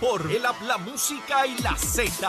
por 0.00 0.28
el 0.30 0.44
habla 0.44 0.78
música 0.78 1.46
y 1.46 1.56
la 1.62 1.76
Z. 1.76 2.28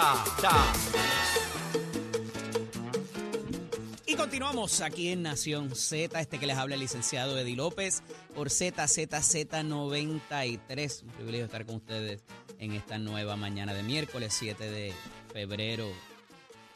Y 4.06 4.14
continuamos 4.16 4.82
aquí 4.82 5.08
en 5.10 5.24
Nación 5.24 5.76
Z, 5.76 6.20
este 6.20 6.38
que 6.40 6.46
les 6.48 6.58
habla 6.58 6.76
el 6.76 6.82
licenciado 6.82 7.38
Eddie 7.38 7.58
López 7.58 8.02
por 8.34 8.50
ZZZ93. 8.50 11.04
Un 11.04 11.10
privilegio 11.10 11.46
estar 11.46 11.66
con 11.66 11.76
ustedes 11.76 12.24
en 12.60 12.72
esta 12.72 12.98
nueva 12.98 13.36
mañana 13.36 13.74
de 13.74 13.84
miércoles 13.84 14.34
7 14.38 14.72
de 14.72 14.94
febrero, 15.34 15.90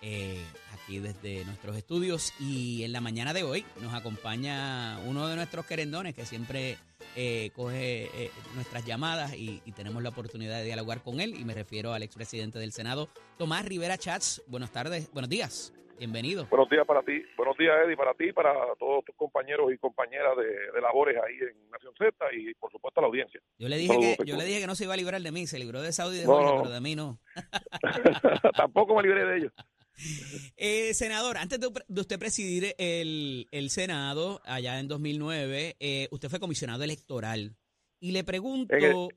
eh, 0.01 0.43
aquí 0.73 0.99
desde 0.99 1.45
nuestros 1.45 1.77
estudios. 1.77 2.33
Y 2.39 2.83
en 2.83 2.91
la 2.91 2.99
mañana 2.99 3.31
de 3.33 3.43
hoy 3.43 3.63
nos 3.81 3.93
acompaña 3.93 4.99
uno 5.05 5.27
de 5.27 5.37
nuestros 5.37 5.65
querendones 5.65 6.13
que 6.15 6.25
siempre 6.25 6.77
eh, 7.15 7.51
coge 7.55 8.05
eh, 8.25 8.31
nuestras 8.55 8.85
llamadas 8.85 9.33
y, 9.35 9.61
y 9.65 9.71
tenemos 9.71 10.01
la 10.03 10.09
oportunidad 10.09 10.57
de 10.59 10.65
dialogar 10.65 11.01
con 11.01 11.19
él. 11.19 11.35
Y 11.39 11.45
me 11.45 11.53
refiero 11.53 11.93
al 11.93 12.03
expresidente 12.03 12.59
del 12.59 12.71
Senado, 12.71 13.09
Tomás 13.37 13.65
Rivera 13.65 13.97
Chats. 13.97 14.43
Buenas 14.47 14.71
tardes, 14.71 15.11
buenos 15.11 15.29
días. 15.29 15.73
Bienvenido. 15.99 16.47
Buenos 16.47 16.67
días 16.67 16.83
para 16.87 17.03
ti, 17.03 17.21
buenos 17.37 17.55
días 17.59 17.75
Eddie, 17.85 17.95
para 17.95 18.15
ti, 18.15 18.33
para 18.33 18.51
todos 18.79 19.05
tus 19.05 19.15
compañeros 19.15 19.71
y 19.71 19.77
compañeras 19.77 20.35
de, 20.35 20.45
de 20.73 20.81
labores 20.81 21.15
ahí 21.23 21.35
en 21.35 21.69
Nación 21.69 21.93
Z 21.95 22.11
y 22.33 22.55
por 22.55 22.71
supuesto 22.71 22.99
a 22.99 23.03
la 23.03 23.07
audiencia. 23.07 23.39
Yo 23.59 23.69
le 23.69 23.77
dije 23.77 23.93
Saludos, 23.93 24.17
que 24.17 24.25
yo 24.25 24.35
le 24.35 24.45
dije 24.45 24.61
que 24.61 24.65
no 24.65 24.73
se 24.73 24.85
iba 24.85 24.95
a 24.95 24.97
librar 24.97 25.21
de 25.21 25.31
mí, 25.31 25.45
se 25.45 25.59
libró 25.59 25.79
de 25.83 25.91
Saudi 25.93 26.17
y 26.17 26.19
de 26.21 26.25
No, 26.25 26.33
Jorge, 26.33 26.55
no. 26.55 26.61
pero 26.63 26.73
de 26.73 26.81
mí 26.81 26.95
no. 26.95 27.19
Tampoco 28.55 28.95
me 28.95 29.03
libré 29.03 29.25
de 29.25 29.37
ellos. 29.37 29.53
Eh, 30.57 30.93
senador, 30.93 31.37
antes 31.37 31.59
de, 31.59 31.69
de 31.87 32.01
usted 32.01 32.19
presidir 32.19 32.75
el, 32.77 33.47
el 33.51 33.69
Senado 33.69 34.41
allá 34.45 34.79
en 34.79 34.87
2009, 34.87 35.75
eh, 35.79 36.07
usted 36.11 36.29
fue 36.29 36.39
comisionado 36.39 36.83
electoral 36.83 37.55
y 37.99 38.11
le 38.11 38.23
pregunto 38.23 38.75
el- 38.75 39.07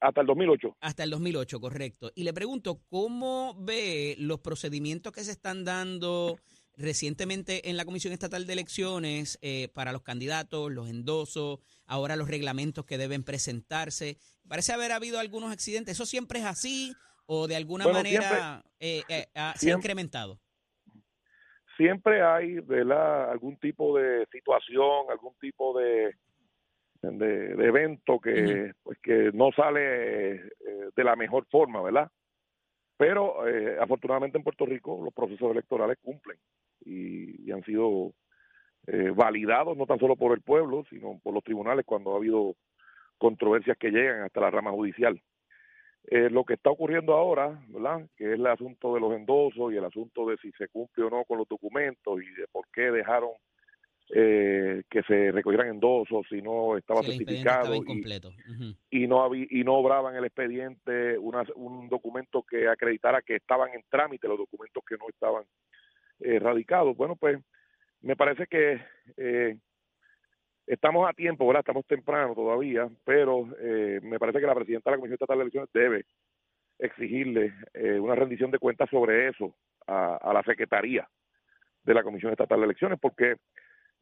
Hasta 0.00 0.20
el 0.20 0.26
2008. 0.28 0.76
hasta 0.80 1.02
el 1.04 1.10
2008, 1.10 1.60
correcto. 1.60 2.12
Y 2.14 2.22
le 2.24 2.32
pregunto 2.32 2.82
cómo 2.88 3.56
ve 3.58 4.14
los 4.18 4.40
procedimientos 4.40 5.12
que 5.12 5.24
se 5.24 5.32
están 5.32 5.64
dando 5.64 6.38
recientemente 6.76 7.68
en 7.70 7.76
la 7.76 7.84
Comisión 7.84 8.12
Estatal 8.12 8.46
de 8.46 8.52
Elecciones 8.52 9.38
eh, 9.42 9.68
para 9.74 9.92
los 9.92 10.02
candidatos, 10.02 10.70
los 10.72 10.88
endosos, 10.88 11.58
ahora 11.86 12.16
los 12.16 12.28
reglamentos 12.28 12.84
que 12.84 12.98
deben 12.98 13.24
presentarse. 13.24 14.18
Parece 14.48 14.72
haber 14.72 14.92
habido 14.92 15.18
algunos 15.18 15.52
accidentes. 15.52 15.94
¿Eso 15.94 16.06
siempre 16.06 16.38
es 16.40 16.44
así 16.46 16.94
o 17.26 17.46
de 17.48 17.56
alguna 17.56 17.84
Bueno, 17.84 17.98
manera 17.98 18.64
eh, 18.80 19.02
eh, 19.08 19.26
se 19.56 19.70
ha 19.72 19.76
incrementado? 19.76 20.40
Siempre 21.82 22.22
hay 22.22 22.60
¿verdad? 22.60 23.32
algún 23.32 23.56
tipo 23.56 23.98
de 23.98 24.24
situación, 24.26 25.06
algún 25.10 25.34
tipo 25.40 25.76
de, 25.76 26.14
de, 27.02 27.56
de 27.56 27.66
evento 27.66 28.20
que, 28.20 28.70
pues, 28.84 28.98
que 29.02 29.32
no 29.34 29.50
sale 29.50 30.34
eh, 30.34 30.40
de 30.94 31.04
la 31.04 31.16
mejor 31.16 31.44
forma, 31.50 31.82
¿verdad? 31.82 32.08
Pero 32.96 33.48
eh, 33.48 33.78
afortunadamente 33.80 34.38
en 34.38 34.44
Puerto 34.44 34.64
Rico 34.64 35.00
los 35.02 35.12
procesos 35.12 35.50
electorales 35.50 35.98
cumplen 36.00 36.38
y, 36.84 37.48
y 37.48 37.50
han 37.50 37.64
sido 37.64 38.12
eh, 38.86 39.10
validados 39.12 39.76
no 39.76 39.86
tan 39.86 39.98
solo 39.98 40.14
por 40.14 40.36
el 40.36 40.42
pueblo, 40.42 40.84
sino 40.88 41.18
por 41.20 41.34
los 41.34 41.42
tribunales 41.42 41.84
cuando 41.84 42.12
ha 42.12 42.18
habido 42.18 42.54
controversias 43.18 43.76
que 43.76 43.90
llegan 43.90 44.22
hasta 44.22 44.40
la 44.40 44.52
rama 44.52 44.70
judicial. 44.70 45.20
Eh, 46.08 46.28
lo 46.30 46.44
que 46.44 46.54
está 46.54 46.70
ocurriendo 46.70 47.14
ahora, 47.14 47.62
¿verdad? 47.68 48.08
Que 48.16 48.24
es 48.32 48.32
el 48.38 48.46
asunto 48.46 48.94
de 48.94 49.00
los 49.00 49.12
endosos 49.14 49.72
y 49.72 49.76
el 49.76 49.84
asunto 49.84 50.26
de 50.26 50.36
si 50.38 50.50
se 50.52 50.68
cumple 50.68 51.04
o 51.04 51.10
no 51.10 51.24
con 51.24 51.38
los 51.38 51.46
documentos 51.48 52.20
y 52.20 52.28
de 52.40 52.46
por 52.50 52.66
qué 52.72 52.90
dejaron 52.90 53.30
eh, 54.14 54.82
que 54.90 55.02
se 55.04 55.30
recogieran 55.32 55.68
endosos 55.68 56.26
si 56.28 56.42
no 56.42 56.76
estaba 56.76 57.00
certificado 57.16 57.66
estaba 57.74 57.76
y, 58.90 59.06
no 59.06 59.22
había, 59.22 59.46
y 59.48 59.64
no 59.64 59.74
obraba 59.74 60.10
en 60.10 60.16
el 60.16 60.24
expediente 60.24 61.16
una- 61.18 61.46
un 61.54 61.88
documento 61.88 62.42
que 62.42 62.68
acreditara 62.68 63.22
que 63.22 63.36
estaban 63.36 63.70
en 63.72 63.82
trámite 63.88 64.28
los 64.28 64.38
documentos 64.38 64.82
que 64.86 64.96
no 64.98 65.08
estaban 65.08 65.44
eh, 66.20 66.38
radicados. 66.40 66.96
Bueno, 66.96 67.16
pues 67.16 67.38
me 68.02 68.16
parece 68.16 68.46
que 68.48 68.80
eh, 69.16 69.56
estamos 70.66 71.08
a 71.08 71.12
tiempo, 71.12 71.46
¿verdad? 71.46 71.60
Estamos 71.60 71.86
temprano 71.86 72.34
todavía, 72.34 72.88
pero 73.04 73.48
eh, 73.58 74.00
me 74.02 74.18
parece 74.18 74.40
que 74.40 74.46
la 74.46 74.54
presidenta 74.54 74.90
de 74.90 74.96
la 74.96 75.00
Comisión 75.00 75.14
Estatal 75.14 75.38
de 75.38 75.42
Elecciones 75.42 75.70
debe 75.72 76.04
exigirle 76.78 77.54
eh, 77.74 77.98
una 77.98 78.14
rendición 78.14 78.50
de 78.50 78.58
cuentas 78.58 78.90
sobre 78.90 79.28
eso 79.28 79.54
a, 79.86 80.32
la 80.32 80.42
Secretaría 80.42 81.08
de 81.82 81.94
la 81.94 82.02
Comisión 82.02 82.32
Estatal 82.32 82.58
de 82.58 82.64
Elecciones, 82.64 82.98
porque 83.00 83.36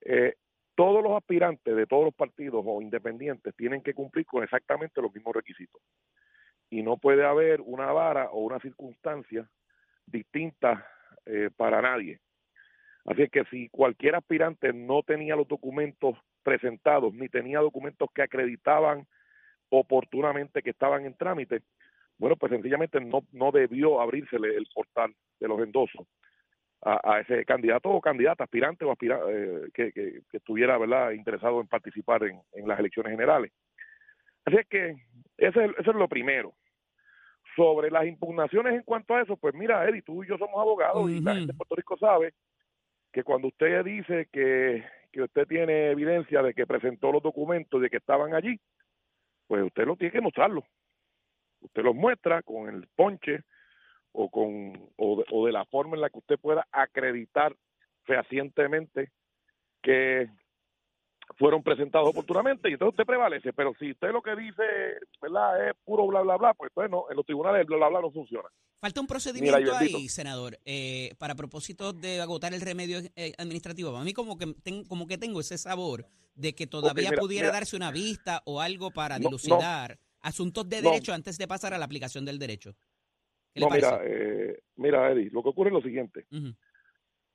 eh, 0.03 0.35
todos 0.75 1.03
los 1.03 1.13
aspirantes 1.13 1.77
de 1.77 1.87
todos 1.87 2.05
los 2.05 2.15
partidos 2.15 2.65
o 2.67 2.81
independientes 2.81 3.55
tienen 3.57 3.83
que 3.83 3.95
cumplir 3.95 4.25
con 4.27 4.43
exactamente 4.43 5.03
los 5.03 5.13
mismos 5.15 5.35
requisitos. 5.35 5.81
Y 6.71 6.83
no 6.83 6.97
puede 6.97 7.25
haber 7.25 7.61
una 7.61 7.93
vara 7.93 8.31
o 8.31 8.41
una 8.41 8.61
circunstancia 8.61 9.49
distinta 10.07 10.87
eh, 11.27 11.51
para 11.55 11.83
nadie. 11.83 12.21
Así 13.05 13.23
es 13.23 13.31
que 13.31 13.45
si 13.47 13.69
cualquier 13.69 14.15
aspirante 14.15 14.73
no 14.73 15.03
tenía 15.03 15.37
los 15.37 15.49
documentos 15.49 16.17
presentados 16.43 17.13
ni 17.15 17.29
tenía 17.29 17.61
documentos 17.61 18.09
que 18.15 18.23
acreditaban 18.23 19.07
oportunamente 19.69 20.63
que 20.63 20.71
estaban 20.71 21.07
en 21.07 21.15
trámite, 21.15 21.63
bueno, 22.19 22.37
pues 22.37 22.51
sencillamente 22.51 23.01
no, 23.01 23.25
no 23.33 23.51
debió 23.53 24.01
abrírsele 24.01 24.57
el 24.57 24.67
portal 24.75 25.15
de 25.39 25.49
los 25.49 25.61
endosos 25.61 26.07
a, 26.83 27.01
a 27.03 27.21
ese 27.21 27.45
candidato 27.45 27.89
o 27.89 28.01
candidata, 28.01 28.45
aspirante 28.45 28.85
o 28.85 28.93
aspira, 28.93 29.21
eh, 29.29 29.69
que, 29.73 29.93
que, 29.93 30.21
que 30.31 30.37
estuviera 30.37 30.77
verdad 30.79 31.13
interesado 31.13 31.61
en 31.61 31.67
participar 31.67 32.25
en, 32.25 32.41
en 32.53 32.69
las 32.69 32.79
elecciones 32.79 33.13
generales. 33.13 33.53
Así 34.45 34.57
es 34.57 34.67
que 34.67 34.97
ese 35.37 35.65
es, 35.65 35.71
eso 35.79 35.91
es 35.91 35.97
lo 35.97 36.09
primero. 36.09 36.55
Sobre 37.57 37.91
las 37.91 38.07
impugnaciones 38.07 38.75
en 38.75 38.83
cuanto 38.83 39.15
a 39.15 39.23
eso, 39.23 39.37
pues 39.37 39.55
mira, 39.55 39.87
Eddie, 39.89 40.03
tú 40.03 40.23
y 40.23 40.29
yo 40.29 40.39
somos 40.39 40.61
abogados 40.61 41.11
y 41.11 41.21
la 41.21 41.35
gente 41.35 41.53
de 41.53 41.57
Puerto 41.57 41.75
Rico 41.75 41.97
sabe 41.97 42.33
que 43.13 43.25
cuando 43.25 43.49
usted 43.49 43.85
dice 43.85 44.29
que, 44.33 44.85
que 45.13 45.23
usted 45.23 45.47
tiene 45.47 45.91
evidencia 45.91 46.43
de 46.43 46.55
que 46.55 46.67
presentó 46.67 47.13
los 47.13 47.23
documentos 47.23 47.81
de 47.81 47.91
que 47.91 47.99
estaban 47.99 48.35
allí, 48.35 48.59
pues 49.47 49.65
usted 49.65 49.85
lo 49.85 49.97
tiene 49.97 50.13
que 50.13 50.21
mostrarlo. 50.21 50.65
Usted 51.61 51.83
los 51.83 51.95
muestra 51.95 52.43
con 52.43 52.69
el 52.69 52.87
ponche 52.95 53.41
o 54.13 54.31
con 54.31 54.91
o 54.97 55.17
de, 55.17 55.25
o 55.31 55.47
de 55.47 55.53
la 55.53 55.65
forma 55.67 55.97
en 55.97 56.03
la 56.03 56.11
que 56.11 56.19
usted 56.19 56.39
pueda 56.39 56.67
acreditar 56.73 57.55
fehacientemente 58.05 59.11
que 59.83 60.29
fueron 61.39 61.63
presentados 61.63 62.09
oportunamente 62.09 62.69
y 62.69 62.73
entonces 62.73 62.93
usted 62.95 63.07
prevalece, 63.07 63.53
pero 63.53 63.73
si 63.79 63.93
usted 63.93 64.11
lo 64.13 64.23
que 64.23 64.35
dice, 64.37 64.63
¿verdad? 65.21 65.69
es 65.69 65.75
puro 65.85 66.07
bla 66.07 66.21
bla 66.23 66.37
bla, 66.37 66.55
pues 66.55 66.71
bueno, 66.75 67.05
en 67.11 67.17
los 67.17 67.25
tribunales 67.27 67.61
el 67.61 67.67
bla 67.67 67.77
bla 67.77 67.89
bla 67.89 68.01
no 68.03 68.11
funciona. 68.11 68.49
Falta 68.81 69.01
un 69.01 69.07
procedimiento 69.07 69.77
ahí, 69.77 70.09
senador, 70.09 70.59
eh, 70.65 71.15
para 71.19 71.35
propósito 71.35 71.93
de 71.93 72.21
agotar 72.21 72.55
el 72.55 72.61
remedio 72.63 72.99
eh, 73.15 73.33
administrativo. 73.39 73.95
A 73.97 74.05
mí 74.05 74.13
como 74.15 74.39
que, 74.39 74.55
ten- 74.63 74.85
como 74.85 75.07
que 75.07 75.19
tengo 75.19 75.41
ese 75.41 75.59
sabor 75.59 76.07
de 76.35 76.55
que 76.55 76.67
todavía 76.67 77.11
mira, 77.11 77.21
pudiera 77.21 77.49
mira. 77.49 77.53
darse 77.59 77.77
una 77.77 77.91
vista 77.91 78.43
o 78.47 78.61
algo 78.61 78.91
para 78.91 79.19
No, 79.19 79.25
no. 79.25 79.29
dilucidar 79.29 79.99
asuntos 80.23 80.67
de 80.69 80.81
No. 80.81 80.91
derecho 80.91 81.13
antes 81.13 81.37
de 81.37 81.47
pasar 81.47 81.75
a 81.75 81.79
la 81.79 81.85
aplicación 81.85 82.25
del 82.25 82.39
derecho. 82.39 82.75
¿Qué 83.53 83.61
le 83.61 83.67
No, 83.67 83.75
mira, 83.75 84.01
eh, 84.05 84.61
mira, 84.77 85.11
Eddie, 85.13 85.29
lo 85.31 85.43
que 85.43 85.49
ocurre 85.51 85.69
es 85.71 85.75
lo 85.75 85.83
siguiente. 85.83 86.27
Ujú. 86.31 86.55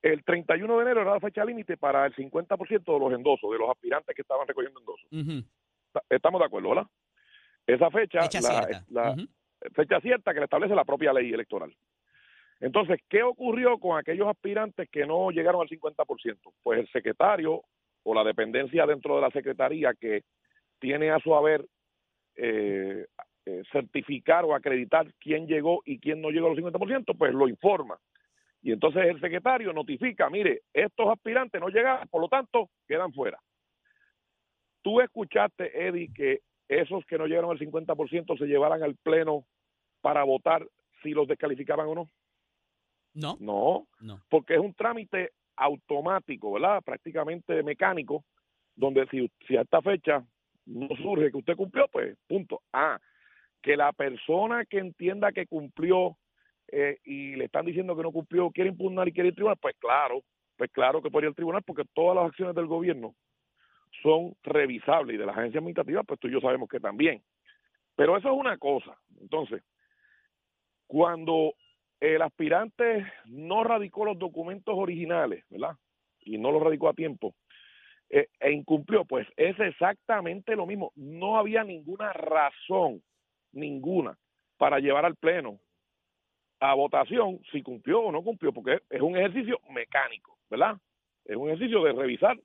El 0.05 0.23
31 0.23 0.77
de 0.77 0.81
enero 0.83 1.01
era 1.01 1.15
la 1.15 1.19
fecha 1.19 1.43
límite 1.43 1.77
para 1.77 2.05
el 2.05 2.13
50% 2.13 2.93
de 2.93 2.99
los 2.99 3.11
endosos, 3.11 3.51
de 3.51 3.57
los 3.57 3.71
aspirantes 3.71 4.15
que 4.15 4.21
estaban 4.21 4.47
recogiendo 4.47 4.79
endosos. 4.79 5.07
Estamos 6.07 6.39
de 6.41 6.45
acuerdo, 6.45 6.69
¿verdad? 6.69 6.85
Esa 7.65 7.89
fecha, 7.89 8.21
Fecha 8.21 8.39
la, 8.41 8.63
cierta. 8.67 8.85
la 8.89 9.15
fecha 9.73 9.99
cierta 10.01 10.31
que 10.31 10.41
le 10.41 10.43
establece 10.43 10.75
la 10.75 10.85
propia 10.85 11.11
ley 11.11 11.33
electoral. 11.33 11.75
Entonces, 12.59 12.99
¿qué 13.09 13.23
ocurrió 13.23 13.79
con 13.79 13.97
aquellos 13.97 14.27
aspirantes 14.27 14.87
que 14.91 15.07
no 15.07 15.31
llegaron 15.31 15.61
al 15.61 15.69
50%? 15.69 16.37
Pues 16.61 16.81
el 16.81 16.87
secretario 16.89 17.63
o 18.03 18.13
la 18.13 18.23
dependencia 18.23 18.85
dentro 18.85 19.15
de 19.15 19.21
la 19.21 19.31
secretaría 19.31 19.95
que 19.99 20.21
tiene 20.77 21.09
a 21.09 21.17
su 21.17 21.33
haber 21.33 21.65
eh, 22.35 23.07
eh, 23.47 23.63
certificar 23.71 24.45
o 24.45 24.53
acreditar 24.53 25.11
quién 25.19 25.47
llegó 25.47 25.81
y 25.83 25.97
quién 25.97 26.21
no 26.21 26.29
llegó 26.29 26.51
al 26.51 26.57
50%, 26.57 27.17
pues 27.17 27.33
lo 27.33 27.47
informa. 27.47 27.97
Y 28.65 28.71
entonces 28.71 29.03
el 29.05 29.21
secretario 29.21 29.71
notifica, 29.73 30.27
mire, 30.27 30.63
estos 30.73 31.07
aspirantes 31.07 31.61
no 31.61 31.67
llegaron, 31.69 32.07
por 32.07 32.19
lo 32.19 32.27
tanto, 32.27 32.71
quedan 32.87 33.13
fuera. 33.13 33.37
Tú 34.81 35.01
escuchaste, 35.01 35.87
Eddie, 35.87 36.11
que 36.11 36.39
esos 36.67 37.05
que 37.05 37.19
no 37.19 37.27
llegaron 37.27 37.51
al 37.51 37.59
50% 37.59 38.35
se 38.39 38.45
llevaran 38.47 38.81
al 38.81 38.95
pleno 38.95 39.45
para 40.01 40.23
votar 40.23 40.67
si 41.03 41.11
los 41.11 41.27
descalificaban 41.27 41.87
o 41.89 41.93
no. 41.93 42.09
No, 43.13 43.37
No, 43.39 43.87
no. 44.01 44.19
porque 44.29 44.55
es 44.55 44.59
un 44.59 44.73
trámite 44.73 45.33
automático, 45.57 46.53
¿verdad? 46.53 46.81
Prácticamente 46.83 47.61
mecánico, 47.61 48.25
donde 48.75 49.05
si, 49.11 49.31
si 49.47 49.57
a 49.57 49.61
esta 49.61 49.79
fecha 49.83 50.25
no 50.65 50.87
surge 51.03 51.29
que 51.29 51.37
usted 51.37 51.55
cumplió, 51.55 51.87
pues 51.91 52.17
punto. 52.27 52.63
Ah, 52.73 52.99
que 53.61 53.77
la 53.77 53.93
persona 53.93 54.65
que 54.65 54.79
entienda 54.79 55.31
que 55.31 55.45
cumplió 55.45 56.17
eh, 56.71 56.99
y 57.03 57.35
le 57.35 57.45
están 57.45 57.65
diciendo 57.65 57.95
que 57.95 58.03
no 58.03 58.11
cumplió 58.11 58.49
quiere 58.51 58.69
impugnar 58.69 59.07
y 59.07 59.13
quiere 59.13 59.27
ir 59.27 59.31
al 59.31 59.35
tribunal, 59.35 59.57
pues 59.61 59.75
claro, 59.79 60.23
pues 60.57 60.71
claro 60.71 61.01
que 61.01 61.11
podría 61.11 61.27
ir 61.27 61.31
al 61.31 61.35
tribunal 61.35 61.63
porque 61.63 61.83
todas 61.93 62.15
las 62.15 62.25
acciones 62.25 62.55
del 62.55 62.67
gobierno 62.67 63.15
son 64.01 64.35
revisables 64.43 65.15
y 65.15 65.17
de 65.17 65.25
las 65.25 65.37
agencias 65.37 65.61
administrativas, 65.61 66.05
pues 66.05 66.19
tú 66.19 66.27
y 66.27 66.31
yo 66.31 66.41
sabemos 66.41 66.69
que 66.69 66.79
también. 66.79 67.21
Pero 67.95 68.17
eso 68.17 68.29
es 68.31 68.37
una 68.37 68.57
cosa. 68.57 68.97
Entonces, 69.21 69.63
Cuando 70.87 71.53
el 71.99 72.21
aspirante 72.21 73.05
no 73.25 73.63
radicó 73.63 74.05
los 74.05 74.19
documentos 74.19 74.75
originales, 74.77 75.43
¿verdad? 75.49 75.75
Y 76.21 76.37
no 76.37 76.51
los 76.51 76.61
radicó 76.61 76.89
a 76.89 76.93
tiempo, 76.93 77.33
eh, 78.09 78.27
e 78.39 78.51
incumplió, 78.51 79.05
pues 79.05 79.27
es 79.35 79.59
exactamente 79.59 80.55
lo 80.55 80.65
mismo. 80.65 80.91
No 80.95 81.37
había 81.37 81.63
ninguna 81.63 82.13
razón, 82.13 83.01
ninguna, 83.51 84.17
para 84.57 84.79
llevar 84.79 85.05
al 85.05 85.15
Pleno 85.15 85.59
a 86.59 86.73
votación 86.73 87.41
si 87.51 87.61
cumplió 87.61 88.01
o 88.01 88.11
no 88.11 88.23
cumplió, 88.23 88.51
porque 88.53 88.81
es 88.89 89.01
un 89.01 89.17
ejercicio 89.17 89.59
mecánico, 89.69 90.37
¿verdad? 90.49 90.77
Es 91.25 91.35
un 91.35 91.49
ejercicio 91.49 91.83
de 91.83 91.93
revisar 91.93 92.39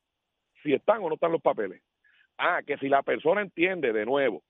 si 0.63 0.73
están 0.73 1.03
o 1.03 1.09
no 1.09 1.15
están 1.15 1.33
los 1.33 1.43
papeles. 1.43 1.83
Ah, 2.39 2.61
que 2.67 2.79
si 2.79 2.89
la 2.89 3.03
persona 3.03 3.43
entiende 3.43 3.93
de 3.93 4.07
nuevo 4.07 4.43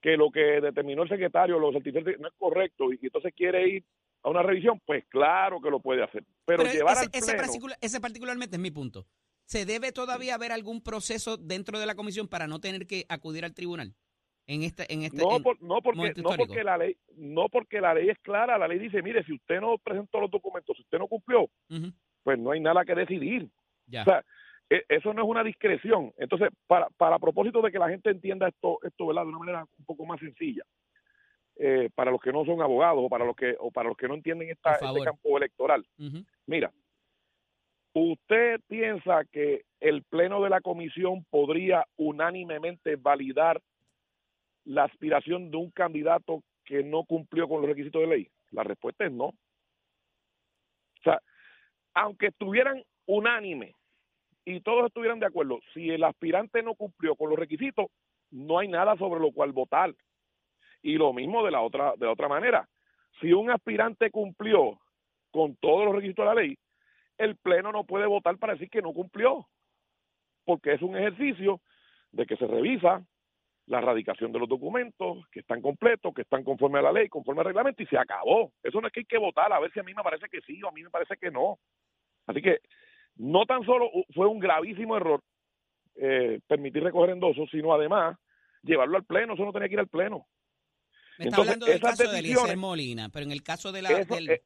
que 0.00 0.16
lo 0.16 0.30
que 0.30 0.60
determinó 0.60 1.02
el 1.02 1.08
secretario, 1.08 1.58
los 1.58 1.72
certificados 1.72 2.18
no 2.20 2.28
es 2.28 2.34
correcto 2.38 2.92
y 2.92 2.98
entonces 3.02 3.34
quiere 3.34 3.68
ir 3.68 3.84
a 4.22 4.30
una 4.30 4.42
revisión, 4.42 4.80
pues 4.84 5.04
claro 5.08 5.60
que 5.60 5.70
lo 5.70 5.80
puede 5.80 6.02
hacer. 6.02 6.24
Pero, 6.44 6.64
llevar 6.64 6.96
ese, 7.12 7.32
al 7.32 7.76
ese, 7.80 8.00
particularmente 8.00 8.56
es 8.56 8.62
mi 8.62 8.70
punto. 8.70 9.06
¿Se 9.44 9.64
debe 9.64 9.92
todavía 9.92 10.34
haber 10.34 10.52
algún 10.52 10.82
proceso 10.82 11.36
dentro 11.36 11.78
de 11.78 11.86
la 11.86 11.94
comisión 11.94 12.26
para 12.26 12.46
no 12.46 12.60
tener 12.60 12.86
que 12.86 13.04
acudir 13.08 13.44
al 13.44 13.54
tribunal? 13.54 13.94
En 14.48 14.62
este, 14.62 14.92
en 14.92 15.02
este, 15.02 15.16
no, 15.16 15.38
no, 15.60 15.80
porque, 15.82 16.14
no 16.16 16.30
porque 16.36 16.62
la 16.62 16.78
ley 16.78 16.96
no 17.16 17.48
porque 17.48 17.80
la 17.80 17.94
ley 17.94 18.10
es 18.10 18.18
clara 18.20 18.56
la 18.56 18.68
ley 18.68 18.78
dice 18.78 19.02
mire 19.02 19.24
si 19.24 19.32
usted 19.32 19.60
no 19.60 19.76
presentó 19.78 20.20
los 20.20 20.30
documentos 20.30 20.76
si 20.76 20.82
usted 20.82 20.98
no 20.98 21.08
cumplió 21.08 21.50
pues 22.22 22.38
no 22.38 22.52
hay 22.52 22.60
nada 22.60 22.84
que 22.84 22.94
decidir 22.94 23.48
o 23.88 24.04
sea 24.04 24.24
e, 24.70 24.84
eso 24.88 25.12
no 25.12 25.22
es 25.22 25.28
una 25.28 25.44
discreción. 25.44 26.12
Entonces 26.16 26.50
para 26.66 26.88
para 26.96 27.18
propósito 27.18 27.62
de 27.62 27.70
que 27.70 27.78
la 27.78 27.88
gente 27.88 28.10
entienda 28.10 28.48
esto 28.48 28.78
esto 28.82 29.06
¿verdad? 29.06 29.22
de 29.22 29.28
una 29.28 29.38
manera 29.38 29.66
un 29.78 29.84
poco 29.84 30.04
más 30.06 30.20
sencilla 30.20 30.62
eh, 31.56 31.88
para 31.94 32.10
los 32.10 32.20
que 32.20 32.32
no 32.32 32.44
son 32.44 32.60
abogados 32.62 33.02
o 33.04 33.08
para 33.08 33.24
los 33.24 33.34
que 33.34 33.56
o 33.58 33.70
para 33.70 33.88
los 33.88 33.96
que 33.96 34.08
no 34.08 34.14
entienden 34.14 34.50
esta, 34.50 34.72
este 34.74 35.04
campo 35.04 35.36
electoral. 35.36 35.86
Mira 36.46 36.72
usted 37.92 38.60
piensa 38.68 39.24
que 39.24 39.64
el 39.80 40.02
pleno 40.02 40.42
de 40.42 40.50
la 40.50 40.60
comisión 40.60 41.24
podría 41.30 41.86
unánimemente 41.96 42.96
validar 42.96 43.62
la 44.66 44.84
aspiración 44.84 45.50
de 45.50 45.56
un 45.56 45.70
candidato 45.70 46.42
que 46.64 46.82
no 46.82 47.04
cumplió 47.04 47.48
con 47.48 47.60
los 47.60 47.70
requisitos 47.70 48.02
de 48.02 48.08
ley? 48.08 48.28
La 48.50 48.62
respuesta 48.62 49.06
es 49.06 49.12
no. 49.12 49.26
O 49.26 49.34
sea, 51.02 51.20
aunque 51.94 52.26
estuvieran 52.26 52.82
unánime 53.06 53.74
y 54.44 54.60
todos 54.60 54.86
estuvieran 54.86 55.18
de 55.18 55.26
acuerdo, 55.26 55.60
si 55.72 55.90
el 55.90 56.04
aspirante 56.04 56.62
no 56.62 56.74
cumplió 56.74 57.16
con 57.16 57.30
los 57.30 57.38
requisitos, 57.38 57.86
no 58.30 58.58
hay 58.58 58.68
nada 58.68 58.96
sobre 58.96 59.20
lo 59.20 59.32
cual 59.32 59.52
votar. 59.52 59.94
Y 60.82 60.96
lo 60.96 61.12
mismo 61.12 61.44
de 61.44 61.50
la 61.50 61.62
otra 61.62 61.94
de 61.96 62.06
otra 62.06 62.28
manera. 62.28 62.68
Si 63.20 63.32
un 63.32 63.50
aspirante 63.50 64.10
cumplió 64.10 64.78
con 65.30 65.56
todos 65.56 65.86
los 65.86 65.94
requisitos 65.94 66.24
de 66.24 66.34
la 66.34 66.40
ley, 66.40 66.58
el 67.18 67.36
pleno 67.36 67.72
no 67.72 67.84
puede 67.84 68.06
votar 68.06 68.36
para 68.38 68.52
decir 68.52 68.68
que 68.68 68.82
no 68.82 68.92
cumplió, 68.92 69.48
porque 70.44 70.74
es 70.74 70.82
un 70.82 70.96
ejercicio 70.96 71.60
de 72.12 72.26
que 72.26 72.36
se 72.36 72.46
revisa 72.46 73.04
la 73.66 73.80
radicación 73.80 74.32
de 74.32 74.38
los 74.38 74.48
documentos, 74.48 75.26
que 75.30 75.40
están 75.40 75.60
completos, 75.60 76.14
que 76.14 76.22
están 76.22 76.44
conforme 76.44 76.78
a 76.78 76.82
la 76.82 76.92
ley, 76.92 77.08
conforme 77.08 77.40
al 77.40 77.46
reglamento, 77.46 77.82
y 77.82 77.86
se 77.86 77.98
acabó. 77.98 78.52
Eso 78.62 78.80
no 78.80 78.86
es 78.86 78.92
que 78.92 79.00
hay 79.00 79.06
que 79.06 79.18
votar, 79.18 79.52
a 79.52 79.58
ver 79.58 79.72
si 79.72 79.80
a 79.80 79.82
mí 79.82 79.92
me 79.92 80.04
parece 80.04 80.28
que 80.28 80.40
sí 80.42 80.62
o 80.62 80.68
a 80.68 80.72
mí 80.72 80.82
me 80.82 80.90
parece 80.90 81.16
que 81.16 81.30
no. 81.30 81.58
Así 82.26 82.40
que 82.40 82.60
no 83.16 83.44
tan 83.44 83.64
solo 83.64 83.90
fue 84.14 84.26
un 84.26 84.38
gravísimo 84.38 84.96
error 84.96 85.22
eh, 85.96 86.40
permitir 86.46 86.82
recoger 86.82 87.10
endosos, 87.10 87.48
sino 87.50 87.72
además 87.72 88.16
llevarlo 88.62 88.96
al 88.96 89.04
pleno, 89.04 89.34
eso 89.34 89.44
no 89.44 89.52
tenía 89.52 89.68
que 89.68 89.74
ir 89.74 89.80
al 89.80 89.88
pleno. 89.88 90.26
Me 91.18 91.26
está 91.26 91.40
hablando 91.40 91.66
del 91.66 91.80
caso 91.80 92.08
de 92.10 92.18
Eliezer 92.18 92.56
Molina, 92.56 93.08
pero 93.08 93.24
en 93.24 93.32
el 93.32 93.42
caso 93.42 93.72
de 93.72 93.82
la... 93.82 93.90
Eh, 93.90 94.42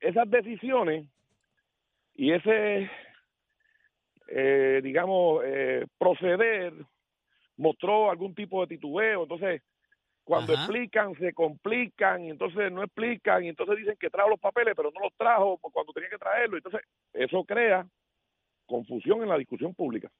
esas 0.00 0.30
decisiones 0.30 1.06
y 2.14 2.32
ese, 2.32 2.90
eh, 4.28 4.80
digamos, 4.82 5.42
proceder 5.98 6.72
mostró 7.56 8.10
algún 8.10 8.34
tipo 8.34 8.60
de 8.60 8.76
titubeo, 8.76 9.22
entonces 9.22 9.62
cuando 10.24 10.54
explican 10.54 11.14
se 11.18 11.32
complican 11.32 12.24
y 12.24 12.30
entonces 12.30 12.72
no 12.72 12.82
explican 12.82 13.44
y 13.44 13.48
entonces 13.48 13.76
dicen 13.76 13.96
que 13.98 14.10
trajo 14.10 14.30
los 14.30 14.40
papeles 14.40 14.74
pero 14.76 14.90
no 14.90 15.00
los 15.00 15.14
trajo 15.16 15.58
cuando 15.58 15.92
tenía 15.92 16.10
que 16.10 16.18
traerlo, 16.18 16.56
entonces 16.56 16.80
eso 17.12 17.44
crea 17.44 17.86
confusión 18.66 19.22
en 19.22 19.28
la 19.28 19.38
discusión 19.38 19.74
pública. 19.74 20.10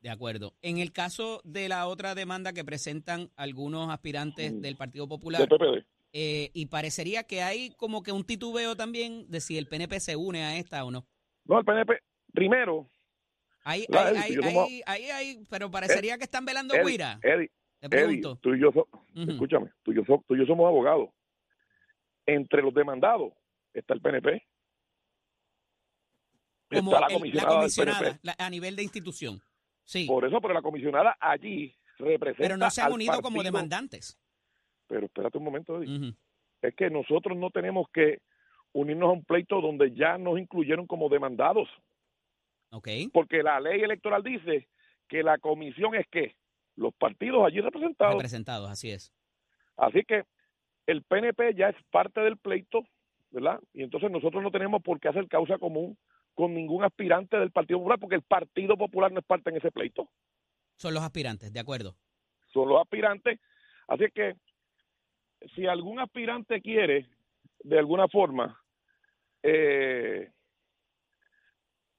De 0.00 0.10
acuerdo. 0.10 0.54
En 0.62 0.78
el 0.78 0.92
caso 0.92 1.40
de 1.44 1.68
la 1.68 1.86
otra 1.88 2.14
demanda 2.14 2.52
que 2.52 2.64
presentan 2.64 3.30
algunos 3.36 3.90
aspirantes 3.90 4.52
mm. 4.52 4.60
del 4.60 4.76
Partido 4.76 5.08
Popular, 5.08 5.48
eh, 6.12 6.50
y 6.54 6.66
parecería 6.66 7.24
que 7.24 7.42
hay 7.42 7.70
como 7.70 8.02
que 8.02 8.12
un 8.12 8.24
titubeo 8.24 8.76
también 8.76 9.28
de 9.28 9.40
si 9.40 9.58
el 9.58 9.66
PNP 9.66 10.00
se 10.00 10.16
une 10.16 10.44
a 10.44 10.56
esta 10.56 10.84
o 10.84 10.90
no. 10.90 11.04
No, 11.44 11.58
el 11.58 11.64
PNP, 11.64 11.98
primero, 12.32 12.88
Ahí, 13.64 13.86
ahí, 13.92 14.82
ahí, 14.86 15.10
ahí, 15.10 15.44
pero 15.50 15.70
parecería 15.70 16.16
que 16.16 16.24
están 16.24 16.44
velando 16.44 16.74
Guira. 16.84 17.18
Eddie, 17.22 17.50
tú 18.40 18.54
y 18.54 18.60
yo, 18.60 18.70
escúchame, 19.14 19.70
tú 19.82 19.92
y, 19.92 19.96
yo 19.96 20.02
tú 20.26 20.34
y 20.34 20.38
yo 20.38 20.46
somos 20.46 20.66
abogados. 20.66 21.10
Entre 22.26 22.62
los 22.62 22.72
demandados 22.74 23.32
está 23.72 23.94
el 23.94 24.00
PNP. 24.00 24.42
Como 26.70 26.92
está 26.92 27.08
la 27.08 27.14
comisionada, 27.14 28.20
a 28.38 28.50
nivel 28.50 28.76
de 28.76 28.82
institución. 28.82 29.40
Sí. 29.84 30.06
Por 30.06 30.26
eso, 30.26 30.40
pero 30.40 30.52
la 30.52 30.62
comisionada 30.62 31.16
allí 31.18 31.74
representa. 31.98 32.42
Pero 32.42 32.56
no 32.56 32.70
se 32.70 32.82
han 32.82 32.92
unido 32.92 33.20
como 33.22 33.42
demandantes. 33.42 34.18
Pero 34.86 35.06
espérate 35.06 35.38
un 35.38 35.44
momento, 35.44 35.82
Eddie. 35.82 36.14
Es 36.60 36.74
que 36.74 36.90
nosotros 36.90 37.36
no 37.38 37.50
tenemos 37.50 37.86
que 37.92 38.20
unirnos 38.72 39.08
a 39.08 39.12
un 39.12 39.24
pleito 39.24 39.60
donde 39.60 39.94
ya 39.94 40.18
nos 40.18 40.38
incluyeron 40.38 40.86
como 40.86 41.08
demandados. 41.08 41.68
Porque 43.12 43.42
la 43.42 43.60
ley 43.60 43.80
electoral 43.80 44.22
dice 44.22 44.68
que 45.08 45.22
la 45.22 45.38
comisión 45.38 45.94
es 45.94 46.06
que 46.08 46.34
los 46.76 46.94
partidos 46.94 47.46
allí 47.46 47.60
representados. 47.60 48.14
Representados, 48.14 48.70
así 48.70 48.90
es. 48.90 49.12
Así 49.76 50.04
que 50.04 50.24
el 50.86 51.02
PNP 51.02 51.54
ya 51.54 51.68
es 51.68 51.76
parte 51.90 52.20
del 52.20 52.36
pleito, 52.36 52.82
¿verdad? 53.30 53.60
Y 53.72 53.82
entonces 53.82 54.10
nosotros 54.10 54.42
no 54.42 54.50
tenemos 54.50 54.82
por 54.82 55.00
qué 55.00 55.08
hacer 55.08 55.26
causa 55.28 55.58
común 55.58 55.96
con 56.34 56.54
ningún 56.54 56.84
aspirante 56.84 57.36
del 57.36 57.50
Partido 57.50 57.78
Popular, 57.78 57.98
porque 57.98 58.14
el 58.14 58.22
Partido 58.22 58.76
Popular 58.76 59.10
no 59.10 59.20
es 59.20 59.26
parte 59.26 59.50
en 59.50 59.56
ese 59.56 59.72
pleito. 59.72 60.08
Son 60.76 60.94
los 60.94 61.02
aspirantes, 61.02 61.52
de 61.52 61.60
acuerdo. 61.60 61.96
Son 62.52 62.68
los 62.68 62.80
aspirantes. 62.80 63.40
Así 63.88 64.04
que 64.14 64.36
si 65.54 65.66
algún 65.66 65.98
aspirante 65.98 66.60
quiere, 66.60 67.08
de 67.64 67.78
alguna 67.78 68.06
forma, 68.08 68.62
eh, 69.42 70.30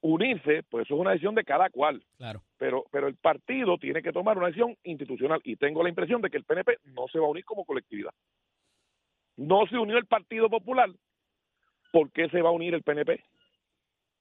unirse, 0.02 0.64
pues 0.70 0.86
eso 0.86 0.96
es 0.96 1.00
una 1.00 1.12
decisión 1.12 1.36
de 1.36 1.44
cada 1.44 1.70
cual. 1.70 2.04
Claro. 2.18 2.44
Pero, 2.58 2.86
pero 2.92 3.08
el 3.08 3.16
partido 3.16 3.78
tiene 3.78 4.02
que 4.02 4.12
tomar 4.12 4.38
una 4.38 4.48
decisión 4.48 4.76
institucional 4.84 5.42
y 5.44 5.56
tengo 5.56 5.84
la 5.84 5.90
impresión 5.90 6.22
de 6.22 6.30
que 6.30 6.38
el 6.38 6.46
PNP 6.46 6.78
no 6.86 7.08
se 7.12 7.20
va 7.20 7.26
a 7.26 7.30
unir 7.30 7.46
como 7.46 7.66
colectividad. 7.66 8.12
No 9.36 9.66
se 9.68 9.78
unió 9.78 9.98
el 9.98 10.06
Partido 10.06 10.50
Popular, 10.50 10.90
¿por 11.94 12.12
qué 12.12 12.28
se 12.30 12.42
va 12.42 12.50
a 12.50 12.54
unir 12.54 12.74
el 12.74 12.84
PNP? 12.84 13.24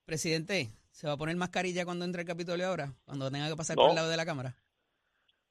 Presidente, 0.04 0.68
¿se 0.90 1.06
va 1.06 1.14
a 1.14 1.16
poner 1.16 1.36
mascarilla 1.36 1.84
cuando 1.84 2.04
entre 2.04 2.22
el 2.22 2.28
Capitolio 2.28 2.66
ahora? 2.66 2.92
Cuando 3.04 3.30
tenga 3.30 3.48
que 3.48 3.56
pasar 3.56 3.76
por 3.76 3.90
el 3.90 3.96
lado 3.96 4.10
de 4.10 4.16
la 4.16 4.24
Cámara. 4.24 4.54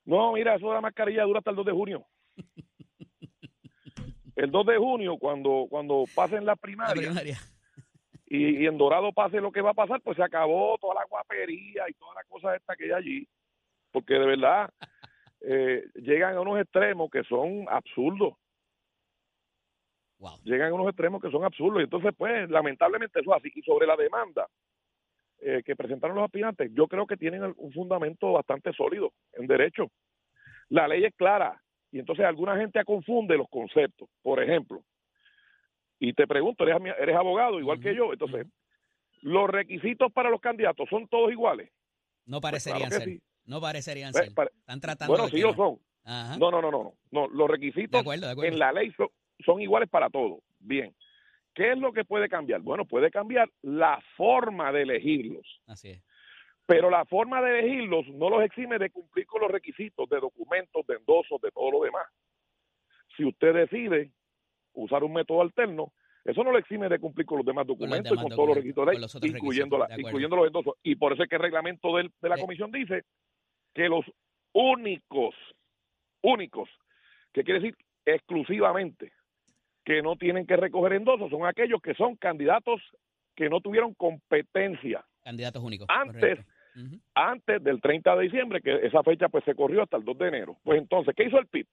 No, 0.06 0.32
mira, 0.34 0.56
eso 0.56 0.70
de 0.70 0.76
la 0.76 0.82
mascarilla 0.82 1.24
dura 1.24 1.40
hasta 1.40 1.52
el 1.52 1.58
2 1.58 1.66
de 1.66 1.72
junio. 1.74 2.06
el 4.38 4.52
2 4.52 4.66
de 4.66 4.78
junio, 4.78 5.18
cuando, 5.18 5.68
cuando 5.70 6.06
pasen 6.16 6.46
las 6.46 6.58
primarias, 6.58 6.96
la 6.96 7.02
primaria 7.02 7.57
y, 8.30 8.66
en 8.66 8.78
Dorado 8.78 9.14
pase 9.14 9.40
lo 9.40 9.52
que 9.52 9.62
va 9.62 9.72
a 9.72 9.76
pasar, 9.76 10.02
pues 10.02 10.18
se 10.18 10.24
acabó 10.24 10.78
toda 10.80 10.96
la 10.96 11.06
guapería 11.06 11.90
y 11.90 11.94
toda 11.94 12.16
la 12.16 12.24
cosa 12.26 12.56
esta 12.56 12.76
que 12.76 12.86
hay 12.86 12.92
allí, 12.92 13.28
porque 13.92 14.16
de 14.16 14.26
verdad 14.26 14.70
eh, 15.42 15.86
llegan 15.96 16.36
a 16.36 16.42
unos 16.42 16.60
extremos 16.60 17.10
que 17.10 17.24
son 17.24 17.66
absurdos. 17.70 18.34
Llegan 20.44 20.72
a 20.72 20.74
unos 20.74 20.88
extremos 20.88 21.22
que 21.22 21.30
son 21.30 21.46
absurdos 21.46 21.80
y 21.80 21.84
entonces 21.84 22.12
pues 22.18 22.50
lamentablemente 22.50 23.20
eso 23.20 23.34
es 23.34 23.38
así. 23.38 23.52
Y 23.56 23.62
sobre 23.62 23.86
la 23.86 23.96
demanda 23.96 24.48
eh, 25.40 25.62
que 25.64 25.76
presentaron 25.76 26.16
los 26.16 26.26
aspirantes, 26.26 26.72
yo 26.74 26.88
creo 26.88 27.06
que 27.06 27.18
tienen 27.18 27.54
un 27.56 27.72
fundamento 27.72 28.34
bastante 28.34 28.74
sólido 28.74 29.14
en 29.34 29.48
derecho. 29.48 29.92
La 30.70 30.88
ley 30.88 31.06
es 31.06 31.14
clara 31.16 31.62
y 31.92 32.00
entonces 32.00 32.26
alguna 32.26 32.58
gente 32.58 32.84
confunde 32.84 33.38
los 33.38 33.48
conceptos. 33.48 34.10
Por 34.24 34.42
ejemplo, 34.42 34.82
y 36.00 36.14
te 36.14 36.28
pregunto, 36.28 36.64
eres, 36.64 36.78
eres 37.00 37.16
abogado 37.16 37.60
igual 37.60 37.80
que 37.80 37.96
yo, 37.96 38.14
entonces, 38.14 38.46
¿los 39.22 39.50
requisitos 39.50 40.12
para 40.12 40.30
los 40.30 40.42
candidatos 40.42 40.88
son 40.90 41.08
todos 41.08 41.32
iguales? 41.32 41.72
No 42.26 42.40
pues 42.42 42.52
parecerían 42.52 42.92
ser. 42.92 43.20
No 43.46 43.62
parecerían 43.62 44.14
ser. 44.14 44.26
Están 44.26 44.82
tratando 44.82 45.14
bueno, 45.14 45.30
sí 45.30 45.40
lo 45.40 45.56
son. 45.56 45.80
No, 46.40 46.52
no, 46.52 46.62
no, 46.62 46.72
no, 46.72 46.94
no. 47.12 47.28
Los 47.28 47.50
requisitos 47.50 48.06
en 48.44 48.60
la 48.60 48.72
ley 48.72 48.92
son, 48.92 49.08
son 49.46 49.62
iguales 49.62 49.90
para 49.90 50.10
todos. 50.10 50.40
Bien. 50.60 50.96
¿Qué 51.54 51.72
es 51.72 51.78
lo 51.78 51.92
que 51.92 52.06
puede 52.06 52.30
cambiar? 52.30 52.62
Bueno, 52.62 52.86
puede 52.86 53.10
cambiar 53.10 53.50
la 53.64 54.00
forma 54.16 54.72
de 54.72 54.84
elegirlos. 54.84 55.62
Así 55.66 55.90
es. 55.90 56.04
Pero 56.68 56.90
la 56.90 57.06
forma 57.06 57.42
de 57.42 57.60
elegirlos 57.60 58.08
no 58.10 58.30
los 58.30 58.44
exime 58.44 58.78
de 58.78 58.90
cumplir 58.90 59.26
con 59.26 59.42
los 59.42 59.50
requisitos 59.50 60.08
de 60.10 60.20
documentos, 60.20 60.86
de 60.86 60.96
endosos, 60.96 61.42
de 61.42 61.50
todo 61.52 61.72
lo 61.72 61.82
demás. 61.82 62.06
Si 63.16 63.26
usted 63.26 63.54
decide 63.54 64.12
usar 64.78 65.04
un 65.04 65.14
método 65.14 65.42
alterno, 65.42 65.92
eso 66.24 66.44
no 66.44 66.52
le 66.52 66.60
exime 66.60 66.90
de 66.90 67.00
cumplir 67.00 67.26
con 67.26 67.38
los 67.38 67.46
demás 67.46 67.66
documentos 67.66 68.12
y 68.12 68.22
con 68.22 68.30
todos 68.30 68.50
los 68.50 68.58
requisitos 68.58 68.86
de 68.86 68.94
ley, 68.94 69.32
incluyendo, 69.32 69.78
la, 69.78 69.88
incluyendo 69.98 70.36
los 70.36 70.48
endosos. 70.48 70.74
Y 70.84 70.96
por 70.96 71.14
eso 71.14 71.24
es 71.24 71.30
que 71.30 71.36
el 71.36 71.42
reglamento 71.42 71.96
de 71.96 72.10
la 72.22 72.36
eh. 72.36 72.40
comisión 72.42 72.70
dice 72.70 73.04
que 73.74 73.88
los 73.88 74.06
únicos, 74.54 75.36
únicos, 76.22 76.70
que 77.32 77.44
quiere 77.44 77.62
decir 77.62 77.78
exclusivamente, 78.06 79.14
que 79.86 80.02
no 80.02 80.18
tienen 80.18 80.46
que 80.46 80.58
recoger 80.58 80.94
endosos 80.94 81.30
son 81.30 81.46
aquellos 81.46 81.82
que 81.82 81.94
son 81.94 82.18
candidatos 82.18 82.82
que 83.36 83.50
no 83.50 83.62
tuvieron 83.62 83.94
competencia. 83.94 85.06
Candidatos 85.24 85.64
únicos. 85.64 85.88
Antes, 85.90 86.40
antes 87.16 87.64
del 87.64 87.80
30 87.80 88.16
de 88.18 88.24
diciembre, 88.24 88.62
que 88.62 88.86
esa 88.86 89.02
fecha 89.04 89.30
pues 89.30 89.46
se 89.46 89.56
corrió 89.56 89.84
hasta 89.84 89.96
el 89.96 90.04
2 90.04 90.18
de 90.18 90.28
enero. 90.28 90.58
Pues 90.64 90.80
entonces, 90.80 91.16
¿qué 91.16 91.24
hizo 91.24 91.40
el 91.40 91.48
PIB? 91.48 91.68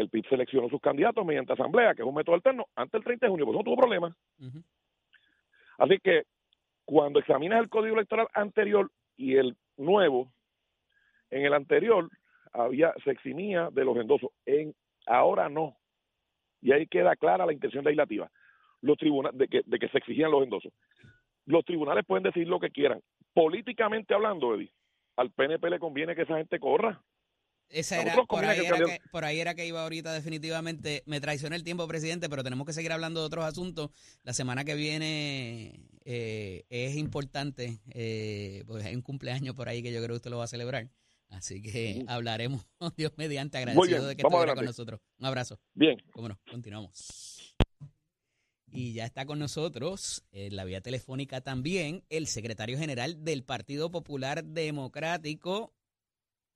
El 0.00 0.08
PIB 0.08 0.28
seleccionó 0.28 0.68
sus 0.68 0.80
candidatos 0.80 1.24
mediante 1.24 1.52
asamblea, 1.52 1.94
que 1.94 2.02
es 2.02 2.08
un 2.08 2.14
método 2.14 2.34
alterno, 2.34 2.66
antes 2.74 2.92
del 2.92 3.04
30 3.04 3.26
de 3.26 3.30
junio, 3.30 3.46
pues 3.46 3.58
no 3.58 3.64
tuvo 3.64 3.76
problema. 3.76 4.16
Así 5.78 5.98
que 6.02 6.24
cuando 6.84 7.18
examinas 7.18 7.60
el 7.60 7.68
código 7.68 7.94
electoral 7.94 8.28
anterior 8.34 8.90
y 9.16 9.36
el 9.36 9.56
nuevo, 9.76 10.32
en 11.30 11.44
el 11.44 11.54
anterior 11.54 12.08
había 12.52 12.94
se 13.04 13.10
eximía 13.10 13.68
de 13.70 13.84
los 13.84 13.96
endosos, 13.96 14.30
en 14.46 14.74
ahora 15.06 15.48
no. 15.48 15.76
Y 16.60 16.72
ahí 16.72 16.86
queda 16.86 17.14
clara 17.16 17.46
la 17.46 17.52
intención 17.52 17.84
legislativa 17.84 18.30
los 18.80 18.96
tribunales 18.96 19.38
de 19.38 19.48
que, 19.48 19.62
de 19.64 19.78
que 19.78 19.88
se 19.88 19.98
exigían 19.98 20.30
los 20.30 20.42
endosos. 20.42 20.72
Los 21.46 21.64
tribunales 21.64 22.04
pueden 22.06 22.24
decir 22.24 22.46
lo 22.46 22.60
que 22.60 22.70
quieran. 22.70 23.00
Políticamente 23.32 24.14
hablando, 24.14 24.54
Eddie, 24.54 24.72
al 25.16 25.30
PNP 25.30 25.70
le 25.70 25.78
conviene 25.78 26.14
que 26.14 26.22
esa 26.22 26.36
gente 26.36 26.60
corra. 26.60 27.00
Esa 27.70 28.00
era, 28.00 28.24
por, 28.24 28.44
ahí 28.44 28.64
era 28.64 28.78
que, 28.78 29.00
por 29.10 29.24
ahí 29.24 29.40
era 29.40 29.54
que 29.54 29.66
iba 29.66 29.82
ahorita 29.82 30.12
definitivamente. 30.12 31.02
Me 31.06 31.20
traicioné 31.20 31.56
el 31.56 31.64
tiempo, 31.64 31.86
presidente, 31.86 32.28
pero 32.28 32.42
tenemos 32.42 32.66
que 32.66 32.72
seguir 32.72 32.92
hablando 32.92 33.20
de 33.20 33.26
otros 33.26 33.44
asuntos. 33.44 33.90
La 34.22 34.32
semana 34.32 34.64
que 34.64 34.74
viene 34.74 35.80
eh, 36.04 36.64
es 36.70 36.96
importante, 36.96 37.80
eh, 37.90 38.64
pues 38.66 38.84
hay 38.84 38.94
un 38.94 39.02
cumpleaños 39.02 39.54
por 39.54 39.68
ahí 39.68 39.82
que 39.82 39.92
yo 39.92 39.98
creo 39.98 40.14
que 40.14 40.16
usted 40.16 40.30
lo 40.30 40.38
va 40.38 40.44
a 40.44 40.48
celebrar. 40.48 40.88
Así 41.30 41.60
que 41.60 42.04
hablaremos, 42.08 42.66
Dios 42.96 43.12
mediante, 43.16 43.58
agradecido 43.58 44.06
de 44.06 44.16
que 44.16 44.22
estuviera 44.22 44.54
con 44.54 44.64
nosotros. 44.64 45.00
Un 45.18 45.26
abrazo. 45.26 45.60
Bien. 45.74 46.02
Cómo 46.12 46.28
no, 46.28 46.40
continuamos. 46.50 47.54
Y 48.70 48.92
ya 48.92 49.04
está 49.04 49.24
con 49.24 49.38
nosotros 49.38 50.24
en 50.30 50.56
la 50.56 50.64
vía 50.64 50.80
telefónica 50.80 51.40
también 51.40 52.04
el 52.10 52.26
secretario 52.26 52.78
general 52.78 53.24
del 53.24 53.42
Partido 53.42 53.90
Popular 53.90 54.44
Democrático, 54.44 55.74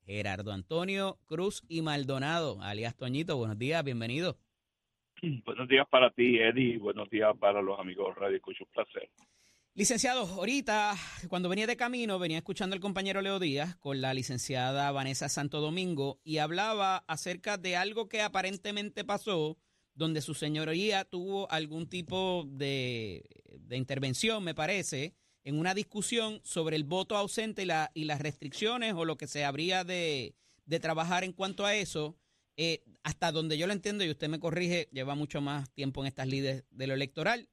Gerardo 0.04 0.52
Antonio 0.52 1.18
Cruz 1.26 1.62
y 1.68 1.82
Maldonado, 1.82 2.61
alias 2.62 2.97
Toñito. 2.97 3.37
Buenos 3.37 3.59
días, 3.59 3.82
bienvenido. 3.85 4.37
Buenos 5.44 5.68
días 5.68 5.87
para 5.88 6.11
ti, 6.11 6.38
Eddie, 6.38 6.78
buenos 6.78 7.09
días 7.11 7.30
para 7.38 7.62
los 7.62 7.78
amigos 7.78 8.14
Radio 8.16 8.37
Escucho, 8.37 8.64
un 8.64 8.71
placer. 8.73 9.09
Licenciado, 9.75 10.26
ahorita, 10.26 10.94
cuando 11.28 11.49
venía 11.49 11.66
de 11.66 11.76
camino, 11.76 12.18
venía 12.18 12.37
escuchando 12.37 12.75
al 12.75 12.80
compañero 12.80 13.23
Leo 13.23 13.38
Díaz 13.38 13.76
con 13.76 14.02
la 14.02 14.12
licenciada 14.12 14.92
Vanessa 14.92 15.30
Santo 15.30 15.61
Domingo 15.61 16.21
y 16.25 16.38
hablaba 16.38 17.04
acerca 17.09 17.56
de 17.56 17.76
algo 17.76 18.06
que 18.09 18.21
aparentemente 18.21 19.02
pasó, 19.04 19.56
donde 19.94 20.21
su 20.21 20.35
señoría 20.35 21.06
tuvo 21.06 21.50
algún 21.50 21.88
tipo 21.88 22.44
de, 22.49 23.25
de 23.61 23.76
intervención, 23.78 24.44
me 24.44 24.54
parece, 24.54 25.14
en 25.44 25.58
una 25.58 25.75
discusión 25.75 26.40
sobre 26.44 26.76
el 26.76 26.84
voto 26.84 27.16
ausente 27.16 27.62
y, 27.62 27.66
la, 27.66 27.90
y 27.94 28.04
las 28.04 28.20
restricciones 28.20 28.94
o 28.94 29.04
lo 29.04 29.16
que 29.16 29.26
se 29.26 29.44
habría 29.44 29.84
de, 29.84 30.34
trabajar 30.80 31.25
en 31.25 31.32
cuanto 31.32 31.66
a 31.66 31.75
eso. 31.75 32.16
Eh, 32.56 32.84
hasta 33.02 33.32
donde 33.32 33.56
yo 33.56 33.66
lo 33.66 33.72
entiendo, 33.72 34.04
y 34.04 34.11
usted 34.11 34.28
me 34.28 34.38
corrige, 34.38 34.88
lleva 34.92 35.14
mucho 35.14 35.40
más 35.40 35.70
tiempo 35.70 36.02
en 36.02 36.08
estas 36.08 36.28
líderes 36.28 36.64
de 36.70 36.87
lo 36.87 36.94
electoral. 36.94 37.49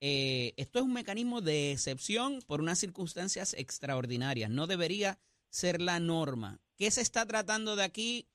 Eh, 0.00 0.52
esto 0.56 0.78
es 0.78 0.84
un 0.84 0.92
mecanismo 0.92 1.40
de 1.40 1.72
excepción 1.72 2.40
por 2.46 2.60
unas 2.60 2.78
circunstancias 2.78 3.54
extraordinarias. 3.54 4.50
No 4.50 4.66
debería 4.66 5.18
ser 5.48 5.80
la 5.80 5.98
norma. 5.98 6.60
¿Qué 6.76 6.90
se 6.90 7.00
está 7.00 7.26
tratando 7.26 7.74
de 7.74 7.84
aquí? 7.84 8.28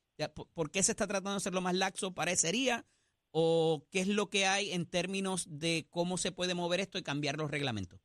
¿Por 0.54 0.72
qué 0.72 0.84
se 0.84 0.92
está 0.92 1.06
tratando 1.06 1.32
de 1.32 1.38
hacerlo 1.38 1.62
más 1.62 1.76
laxo? 1.76 2.14
Parecería. 2.14 2.86
¿O 3.32 3.86
qué 3.92 4.02
es 4.02 4.08
lo 4.08 4.30
que 4.30 4.48
hay 4.48 4.72
en 4.72 4.88
términos 4.88 5.46
de 5.48 5.88
cómo 5.92 6.18
se 6.18 6.32
puede 6.32 6.56
mover 6.56 6.80
esto 6.80 6.98
y 6.98 7.04
cambiar 7.04 7.38
los 7.38 7.52
reglamentos? 7.52 8.00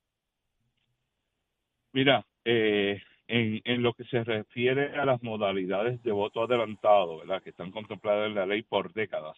Mira, 1.94 2.26
eh, 2.44 3.00
en, 3.28 3.62
en 3.64 3.82
lo 3.82 3.94
que 3.94 4.02
se 4.04 4.24
refiere 4.24 4.96
a 4.96 5.04
las 5.04 5.22
modalidades 5.22 6.02
de 6.02 6.10
voto 6.10 6.42
adelantado, 6.42 7.18
¿verdad? 7.18 7.40
Que 7.40 7.50
están 7.50 7.70
contempladas 7.70 8.28
en 8.28 8.34
la 8.34 8.44
ley 8.44 8.62
por 8.62 8.92
décadas. 8.92 9.36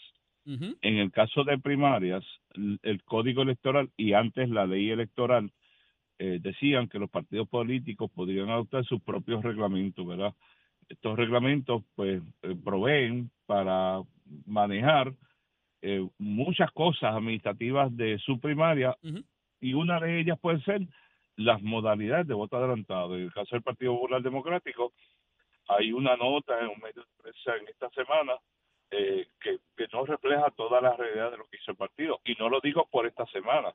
En 0.48 0.98
el 0.98 1.10
caso 1.10 1.42
de 1.42 1.58
primarias, 1.58 2.25
el, 2.54 3.02
código 3.04 3.42
electoral 3.42 3.90
y 3.96 4.12
antes 4.12 4.48
la 4.48 4.64
ley 4.64 4.90
electoral 4.90 5.50
eh, 6.20 6.38
decían 6.40 6.88
que 6.88 7.00
los 7.00 7.10
partidos 7.10 7.48
políticos 7.48 8.12
podrían 8.14 8.48
adoptar 8.50 8.84
sus 8.84 9.02
propios 9.02 9.42
reglamentos, 9.42 10.06
¿verdad? 10.06 10.32
Estos 10.88 11.16
reglamentos, 11.18 11.82
pues, 11.96 12.22
eh, 12.42 12.54
proveen 12.64 13.28
para 13.46 14.02
manejar 14.46 15.12
muchas 16.18 16.70
cosas 16.72 17.14
administrativas 17.14 17.96
de 17.96 18.18
su 18.18 18.40
primaria 18.40 18.96
y 19.60 19.75
una 19.75 20.00
de 20.00 20.18
ellas 20.18 20.36
puede 20.40 20.60
ser 20.62 20.80
las 21.37 21.62
modalidades 21.62 22.26
de 22.26 22.35
voto 22.35 22.57
adelantado. 22.57 23.16
En 23.16 23.25
el 23.25 23.33
caso 23.33 23.55
del 23.57 23.62
Partido 23.62 23.95
Popular 23.95 24.23
Democrático, 24.23 24.93
hay 25.69 25.93
una 25.93 26.16
nota 26.16 26.59
en 26.61 26.69
un 26.69 26.78
medio 26.81 27.02
de 27.02 27.23
prensa 27.23 27.57
en 27.57 27.69
esta 27.69 27.90
semana 27.90 28.35
eh, 28.90 29.28
que, 29.40 29.59
que 29.76 29.87
no 29.93 30.05
refleja 30.05 30.50
toda 30.50 30.81
la 30.81 30.97
realidad 30.97 31.31
de 31.33 31.38
lo 31.38 31.45
que 31.45 31.57
hizo 31.57 31.73
el 31.73 31.76
partido. 31.76 32.21
Y 32.25 32.35
no 32.35 32.49
lo 32.49 32.61
digo 32.61 32.87
por 32.90 33.07
esta 33.07 33.26
semana. 33.26 33.73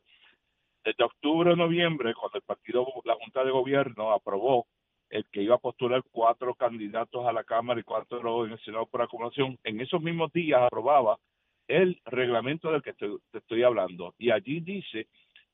Desde 0.83 1.03
octubre 1.03 1.51
o 1.51 1.55
noviembre, 1.55 2.13
cuando 2.15 2.37
el 2.37 2.43
partido, 2.43 2.87
la 3.05 3.15
Junta 3.15 3.43
de 3.43 3.51
Gobierno 3.51 4.11
aprobó 4.11 4.65
el 5.09 5.25
que 5.25 5.43
iba 5.43 5.55
a 5.55 5.59
postular 5.59 6.01
cuatro 6.11 6.55
candidatos 6.55 7.27
a 7.27 7.33
la 7.33 7.43
Cámara 7.43 7.79
y 7.79 7.83
cuatro 7.83 8.45
en 8.45 8.53
el 8.53 8.59
Senado 8.61 8.85
por 8.85 9.01
acumulación, 9.01 9.59
en 9.63 9.81
esos 9.81 10.01
mismos 10.01 10.31
días 10.31 10.61
aprobaba 10.61 11.19
el 11.67 12.01
reglamento 12.05 12.71
del 12.71 12.81
que 12.81 12.93
te 12.93 13.07
estoy 13.33 13.63
hablando. 13.63 14.15
Y 14.17 14.31
allí 14.31 14.61
dice 14.61 15.07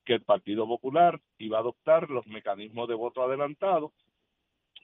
que 0.08 0.14
el 0.14 0.22
Partido 0.22 0.66
Popular 0.66 1.20
iba 1.38 1.58
a 1.58 1.60
adoptar 1.60 2.10
los 2.10 2.26
mecanismos 2.28 2.88
de 2.88 2.96
voto 2.96 3.22
adelantado 3.22 3.92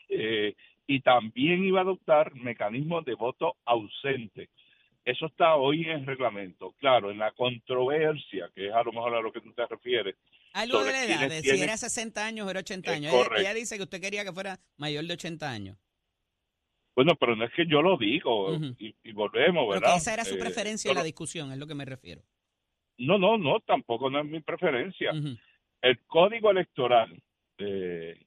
eh, 0.10 0.54
y 0.86 1.00
también 1.00 1.64
iba 1.64 1.80
a 1.80 1.84
adoptar 1.84 2.36
mecanismos 2.36 3.06
de 3.06 3.16
voto 3.16 3.56
ausente. 3.64 4.50
Eso 5.06 5.28
está 5.28 5.56
hoy 5.56 5.84
en 5.84 5.92
el 5.92 6.06
reglamento. 6.06 6.74
Claro, 6.78 7.10
en 7.10 7.20
la 7.20 7.32
controversia, 7.32 8.50
que 8.54 8.68
es 8.68 8.74
a 8.74 8.84
lo 8.84 8.92
mejor 8.92 9.16
a 9.16 9.22
lo 9.22 9.32
que 9.32 9.40
tú 9.40 9.54
te 9.54 9.66
refieres. 9.66 10.16
Algo 10.52 10.84
de 10.84 10.92
la 10.92 11.06
edad, 11.06 11.30
de 11.30 11.42
si 11.42 11.62
era 11.62 11.78
60 11.78 12.26
años 12.26 12.46
o 12.46 12.50
era 12.50 12.60
80 12.60 12.92
años. 12.92 13.14
Ella, 13.38 13.54
dice 13.54 13.78
que 13.78 13.84
usted 13.84 14.02
quería 14.02 14.26
que 14.26 14.34
fuera 14.34 14.60
mayor 14.76 15.06
de 15.06 15.14
80 15.14 15.50
años. 15.50 15.78
Bueno, 16.96 17.16
pero 17.16 17.36
no 17.36 17.46
es 17.46 17.52
que 17.54 17.66
yo 17.66 17.82
lo 17.82 17.98
digo 17.98 18.56
y, 18.78 19.12
volvemos, 19.14 19.68
¿verdad? 19.68 19.96
esa 19.98 20.14
era 20.14 20.26
su 20.26 20.36
eh, 20.36 20.40
preferencia 20.40 20.92
en 20.92 20.98
la 20.98 21.04
discusión, 21.04 21.52
es 21.52 21.58
lo 21.58 21.66
que 21.66 21.74
me 21.74 21.86
refiero. 21.86 22.22
No, 22.98 23.18
no, 23.18 23.38
no, 23.38 23.60
tampoco 23.62 24.10
no 24.10 24.20
es 24.20 24.26
mi 24.26 24.40
preferencia. 24.40 25.12
El 25.82 26.00
código 26.06 26.52
electoral 26.52 27.22
eh, 27.58 28.20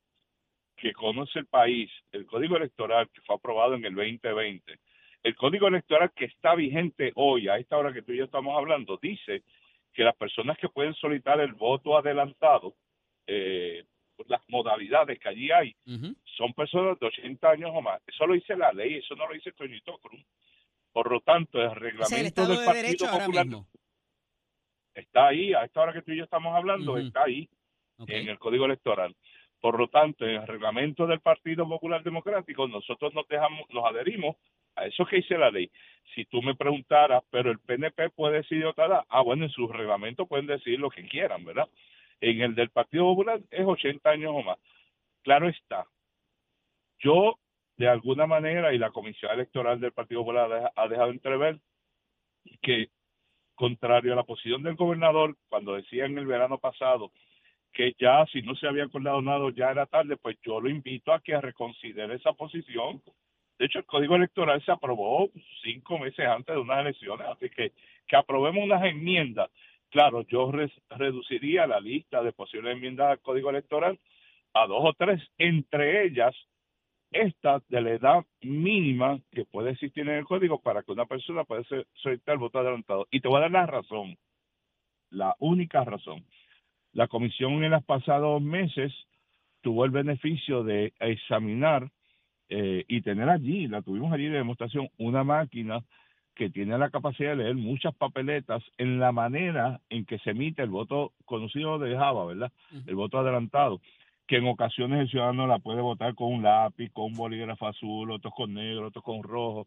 que 0.76 0.92
conoce 0.92 1.38
el 1.38 1.46
país, 1.46 1.90
el 2.12 2.26
código 2.26 2.56
electoral 2.56 3.08
que 3.10 3.22
fue 3.22 3.36
aprobado 3.36 3.74
en 3.74 3.84
el 3.84 3.94
2020, 3.94 4.78
el 5.22 5.34
código 5.34 5.68
electoral 5.68 6.12
que 6.14 6.26
está 6.26 6.54
vigente 6.54 7.12
hoy, 7.14 7.48
a 7.48 7.56
esta 7.56 7.76
hora 7.76 7.92
que 7.92 8.02
tú 8.02 8.12
y 8.12 8.18
yo 8.18 8.24
estamos 8.24 8.56
hablando, 8.56 8.98
dice 9.00 9.42
que 9.92 10.04
las 10.04 10.14
personas 10.16 10.58
que 10.58 10.68
pueden 10.68 10.94
solicitar 10.94 11.40
el 11.40 11.54
voto 11.54 11.96
adelantado, 11.96 12.74
eh, 13.26 13.84
las 14.28 14.42
modalidades 14.48 15.18
que 15.18 15.28
allí 15.28 15.50
hay, 15.50 15.74
son 16.36 16.52
personas 16.52 16.98
de 17.00 17.06
80 17.06 17.50
años 17.50 17.70
o 17.72 17.80
más. 17.80 18.00
Eso 18.06 18.26
lo 18.26 18.34
dice 18.34 18.56
la 18.56 18.72
ley, 18.72 18.96
eso 18.96 19.14
no 19.14 19.26
lo 19.26 19.34
dice 19.34 19.52
Toñito 19.52 19.98
Cruz. 19.98 20.20
Por 20.92 21.10
lo 21.10 21.20
tanto, 21.20 21.60
el 21.60 21.74
reglamento 21.74 22.46
del 22.46 22.64
Partido 22.64 23.10
Popular 23.10 23.46
está 24.96 25.28
ahí, 25.28 25.54
a 25.54 25.64
esta 25.64 25.80
hora 25.80 25.92
que 25.92 26.02
tú 26.02 26.12
y 26.12 26.16
yo 26.16 26.24
estamos 26.24 26.54
hablando, 26.54 26.96
está 26.98 27.24
ahí, 27.24 27.48
en 28.06 28.28
el 28.28 28.38
Código 28.38 28.64
Electoral. 28.64 29.14
Por 29.60 29.78
lo 29.78 29.88
tanto, 29.88 30.26
en 30.26 30.36
el 30.36 30.46
reglamento 30.46 31.06
del 31.06 31.20
Partido 31.20 31.68
Popular 31.68 32.02
Democrático, 32.02 32.66
nosotros 32.68 33.14
nos 33.14 33.26
dejamos, 33.28 33.68
nos 33.70 33.84
adherimos 33.84 34.36
a 34.74 34.86
eso 34.86 35.06
que 35.06 35.16
dice 35.16 35.38
la 35.38 35.50
ley. 35.50 35.70
Si 36.14 36.24
tú 36.26 36.42
me 36.42 36.54
preguntaras, 36.54 37.22
pero 37.30 37.50
el 37.50 37.58
PNP 37.58 38.10
puede 38.10 38.38
decidir 38.38 38.66
otra 38.66 38.86
edad, 38.86 39.04
ah, 39.08 39.22
bueno, 39.22 39.44
en 39.44 39.50
su 39.50 39.66
reglamento 39.68 40.26
pueden 40.26 40.46
decir 40.46 40.78
lo 40.78 40.90
que 40.90 41.06
quieran, 41.08 41.44
¿verdad? 41.44 41.68
En 42.20 42.40
el 42.40 42.54
del 42.54 42.70
Partido 42.70 43.04
Popular 43.04 43.40
es 43.50 43.66
80 43.66 44.08
años 44.08 44.32
o 44.34 44.42
más. 44.42 44.58
Claro 45.22 45.48
está. 45.48 45.86
Yo, 46.98 47.38
de 47.76 47.88
alguna 47.88 48.26
manera, 48.26 48.72
y 48.72 48.78
la 48.78 48.90
Comisión 48.90 49.32
Electoral 49.32 49.80
del 49.80 49.92
Partido 49.92 50.20
Popular 50.20 50.72
ha 50.74 50.88
dejado 50.88 51.10
entrever 51.10 51.58
que 52.62 52.88
contrario 53.56 54.12
a 54.12 54.16
la 54.16 54.22
posición 54.22 54.62
del 54.62 54.76
gobernador 54.76 55.36
cuando 55.48 55.74
decía 55.74 56.06
en 56.06 56.16
el 56.18 56.26
verano 56.26 56.58
pasado 56.58 57.10
que 57.72 57.94
ya 57.98 58.24
si 58.32 58.40
no 58.42 58.54
se 58.54 58.68
había 58.68 58.84
acordado 58.84 59.20
nada 59.20 59.50
ya 59.54 59.70
era 59.70 59.86
tarde, 59.86 60.16
pues 60.16 60.38
yo 60.42 60.60
lo 60.60 60.70
invito 60.70 61.12
a 61.12 61.20
que 61.20 61.38
reconsidere 61.40 62.14
esa 62.14 62.32
posición 62.32 63.02
De 63.58 63.66
hecho, 63.66 63.80
el 63.80 63.86
código 63.86 64.16
electoral 64.16 64.62
se 64.64 64.70
aprobó 64.70 65.28
cinco 65.62 65.98
meses 65.98 66.26
antes 66.26 66.54
de 66.54 66.60
unas 66.60 66.80
elecciones, 66.80 67.26
así 67.26 67.50
que 67.50 67.72
que 68.06 68.16
aprobemos 68.16 68.64
unas 68.64 68.84
enmiendas. 68.84 69.50
Claro, 69.90 70.22
yo 70.28 70.52
reduciría 70.90 71.66
la 71.66 71.80
lista 71.80 72.22
de 72.22 72.32
posibles 72.32 72.74
enmiendas 72.74 73.10
al 73.10 73.20
código 73.20 73.50
electoral 73.50 73.98
a 74.54 74.66
dos 74.66 74.82
o 74.84 74.92
tres, 74.94 75.20
entre 75.38 76.06
ellas 76.06 76.34
esta 77.22 77.62
de 77.68 77.80
la 77.80 77.90
edad 77.90 78.26
mínima 78.42 79.18
que 79.32 79.44
puede 79.44 79.70
existir 79.72 80.08
en 80.08 80.16
el 80.16 80.24
código 80.24 80.60
para 80.60 80.82
que 80.82 80.92
una 80.92 81.06
persona 81.06 81.44
pueda 81.44 81.62
solicitar 81.94 82.34
el 82.34 82.38
voto 82.38 82.58
adelantado. 82.58 83.06
Y 83.10 83.20
te 83.20 83.28
voy 83.28 83.38
a 83.38 83.42
dar 83.42 83.50
la 83.50 83.66
razón, 83.66 84.16
la 85.10 85.34
única 85.38 85.84
razón. 85.84 86.24
La 86.92 87.08
comisión 87.08 87.62
en 87.64 87.72
los 87.72 87.84
pasados 87.84 88.40
meses 88.40 88.92
tuvo 89.60 89.84
el 89.84 89.90
beneficio 89.90 90.62
de 90.62 90.92
examinar 91.00 91.90
eh, 92.48 92.84
y 92.88 93.02
tener 93.02 93.28
allí, 93.28 93.66
la 93.66 93.82
tuvimos 93.82 94.12
allí 94.12 94.26
de 94.26 94.38
demostración, 94.38 94.88
una 94.98 95.24
máquina 95.24 95.82
que 96.34 96.50
tiene 96.50 96.78
la 96.78 96.90
capacidad 96.90 97.30
de 97.30 97.44
leer 97.44 97.54
muchas 97.56 97.94
papeletas 97.96 98.62
en 98.78 99.00
la 99.00 99.10
manera 99.10 99.80
en 99.88 100.04
que 100.04 100.18
se 100.18 100.30
emite 100.30 100.62
el 100.62 100.68
voto 100.68 101.12
conocido 101.24 101.78
de 101.78 101.96
Java, 101.96 102.26
¿verdad? 102.26 102.52
El 102.86 102.94
voto 102.94 103.18
adelantado 103.18 103.80
que 104.26 104.36
en 104.36 104.48
ocasiones 104.48 105.00
el 105.00 105.08
ciudadano 105.08 105.46
la 105.46 105.58
puede 105.58 105.80
votar 105.80 106.14
con 106.14 106.32
un 106.32 106.42
lápiz, 106.42 106.90
con 106.92 107.06
un 107.06 107.14
bolígrafo 107.14 107.66
azul, 107.66 108.10
otros 108.10 108.34
con 108.34 108.54
negro, 108.54 108.88
otros 108.88 109.04
con 109.04 109.22
rojo, 109.22 109.66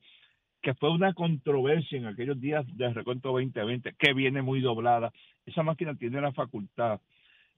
que 0.61 0.73
fue 0.73 0.91
una 0.91 1.13
controversia 1.13 1.97
en 1.97 2.05
aquellos 2.05 2.39
días 2.39 2.65
del 2.75 2.93
recuento 2.93 3.29
2020, 3.29 3.93
que 3.97 4.13
viene 4.13 4.41
muy 4.41 4.59
doblada. 4.59 5.13
Esa 5.45 5.63
máquina 5.63 5.95
tiene 5.95 6.19
la 6.19 6.33
facultad, 6.33 6.99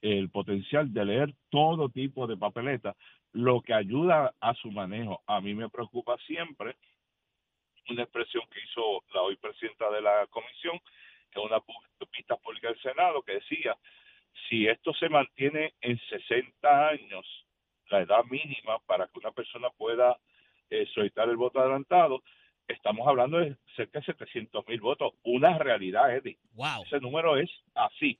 el 0.01 0.29
potencial 0.29 0.93
de 0.93 1.05
leer 1.05 1.33
todo 1.49 1.89
tipo 1.89 2.27
de 2.27 2.37
papeletas, 2.37 2.95
lo 3.33 3.61
que 3.61 3.73
ayuda 3.73 4.33
a 4.39 4.53
su 4.53 4.71
manejo. 4.71 5.21
A 5.25 5.41
mí 5.41 5.55
me 5.55 5.69
preocupa 5.69 6.17
siempre 6.27 6.75
una 7.89 8.03
expresión 8.03 8.43
que 8.51 8.59
hizo 8.59 9.03
la 9.13 9.21
hoy 9.23 9.35
presidenta 9.37 9.89
de 9.89 10.01
la 10.01 10.27
comisión 10.29 10.79
en 11.33 11.41
una 11.41 11.59
pista 12.11 12.35
pública 12.37 12.67
del 12.67 12.81
Senado 12.81 13.23
que 13.23 13.33
decía 13.33 13.75
si 14.49 14.67
esto 14.67 14.93
se 14.93 15.09
mantiene 15.09 15.73
en 15.81 15.99
60 16.09 16.87
años, 16.87 17.25
la 17.89 18.01
edad 18.01 18.23
mínima 18.29 18.79
para 18.85 19.07
que 19.07 19.19
una 19.19 19.31
persona 19.31 19.69
pueda 19.77 20.17
eh, 20.69 20.85
solicitar 20.93 21.29
el 21.29 21.37
voto 21.37 21.59
adelantado, 21.59 22.23
estamos 22.67 23.07
hablando 23.07 23.39
de 23.39 23.55
cerca 23.75 23.99
de 23.99 24.05
700 24.05 24.67
mil 24.67 24.81
votos. 24.81 25.13
Una 25.23 25.57
realidad, 25.57 26.15
Eddie. 26.15 26.37
Wow. 26.53 26.83
Ese 26.85 26.99
número 26.99 27.37
es 27.37 27.49
así. 27.75 28.19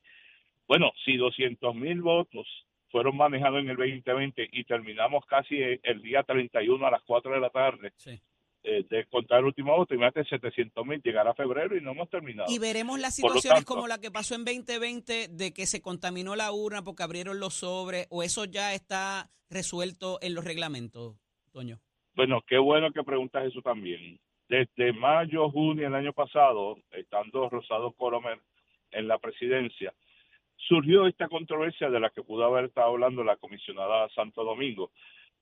Bueno, 0.68 0.92
si 1.04 1.16
200 1.16 1.74
mil 1.74 2.02
votos 2.02 2.46
fueron 2.90 3.16
manejados 3.16 3.60
en 3.60 3.70
el 3.70 3.76
2020 3.76 4.50
y 4.52 4.64
terminamos 4.64 5.24
casi 5.26 5.56
el 5.82 6.02
día 6.02 6.22
31 6.22 6.86
a 6.86 6.90
las 6.90 7.02
4 7.02 7.32
de 7.32 7.40
la 7.40 7.50
tarde, 7.50 7.92
sí. 7.96 8.20
Eh, 8.64 8.86
de 8.88 9.06
contar 9.06 9.40
el 9.40 9.46
último 9.46 9.76
voto, 9.76 9.92
imagínate 9.92 10.24
700 10.28 10.86
mil, 10.86 11.02
llegar 11.02 11.26
a 11.26 11.34
febrero 11.34 11.76
y 11.76 11.80
no 11.80 11.90
hemos 11.90 12.08
terminado. 12.08 12.48
Y 12.48 12.60
veremos 12.60 13.00
las 13.00 13.16
situaciones 13.16 13.64
como 13.64 13.88
la 13.88 13.98
que 13.98 14.12
pasó 14.12 14.36
en 14.36 14.44
2020 14.44 15.28
de 15.28 15.52
que 15.52 15.66
se 15.66 15.82
contaminó 15.82 16.36
la 16.36 16.52
urna 16.52 16.82
porque 16.84 17.02
abrieron 17.02 17.40
los 17.40 17.54
sobres, 17.54 18.06
o 18.10 18.22
eso 18.22 18.44
ya 18.44 18.72
está 18.72 19.30
resuelto 19.50 20.18
en 20.22 20.34
los 20.34 20.44
reglamentos, 20.44 21.16
Toño. 21.50 21.80
Bueno, 22.14 22.40
qué 22.46 22.58
bueno 22.58 22.92
que 22.92 23.02
preguntas 23.02 23.44
eso 23.46 23.62
también. 23.62 24.20
Desde 24.48 24.92
mayo, 24.92 25.50
junio 25.50 25.84
del 25.84 25.94
año 25.96 26.12
pasado, 26.12 26.76
estando 26.92 27.48
Rosado 27.48 27.90
Coromer 27.92 28.38
en 28.92 29.08
la 29.08 29.18
presidencia, 29.18 29.92
surgió 30.56 31.08
esta 31.08 31.28
controversia 31.28 31.90
de 31.90 31.98
la 31.98 32.10
que 32.10 32.22
pudo 32.22 32.44
haber 32.44 32.66
estado 32.66 32.90
hablando 32.90 33.24
la 33.24 33.36
comisionada 33.36 34.08
Santo 34.10 34.44
Domingo, 34.44 34.92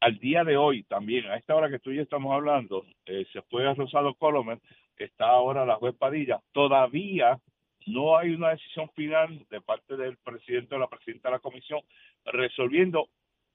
al 0.00 0.18
día 0.18 0.44
de 0.44 0.56
hoy 0.56 0.82
también, 0.84 1.26
a 1.26 1.36
esta 1.36 1.54
hora 1.54 1.70
que 1.70 1.78
tú 1.78 1.90
y 1.90 1.96
yo 1.96 2.02
estamos 2.02 2.34
hablando, 2.34 2.86
eh, 3.06 3.26
se 3.32 3.42
fue 3.42 3.68
a 3.68 3.74
Rosado 3.74 4.14
Colomer, 4.14 4.58
está 4.96 5.26
ahora 5.26 5.66
la 5.66 5.76
juez 5.76 5.94
Padilla, 5.94 6.40
todavía 6.52 7.38
no 7.86 8.16
hay 8.16 8.30
una 8.30 8.50
decisión 8.50 8.90
final 8.90 9.44
de 9.50 9.60
parte 9.60 9.96
del 9.96 10.16
presidente 10.18 10.74
o 10.74 10.78
la 10.78 10.88
presidenta 10.88 11.28
de 11.28 11.34
la 11.34 11.38
comisión 11.40 11.80
resolviendo 12.24 13.08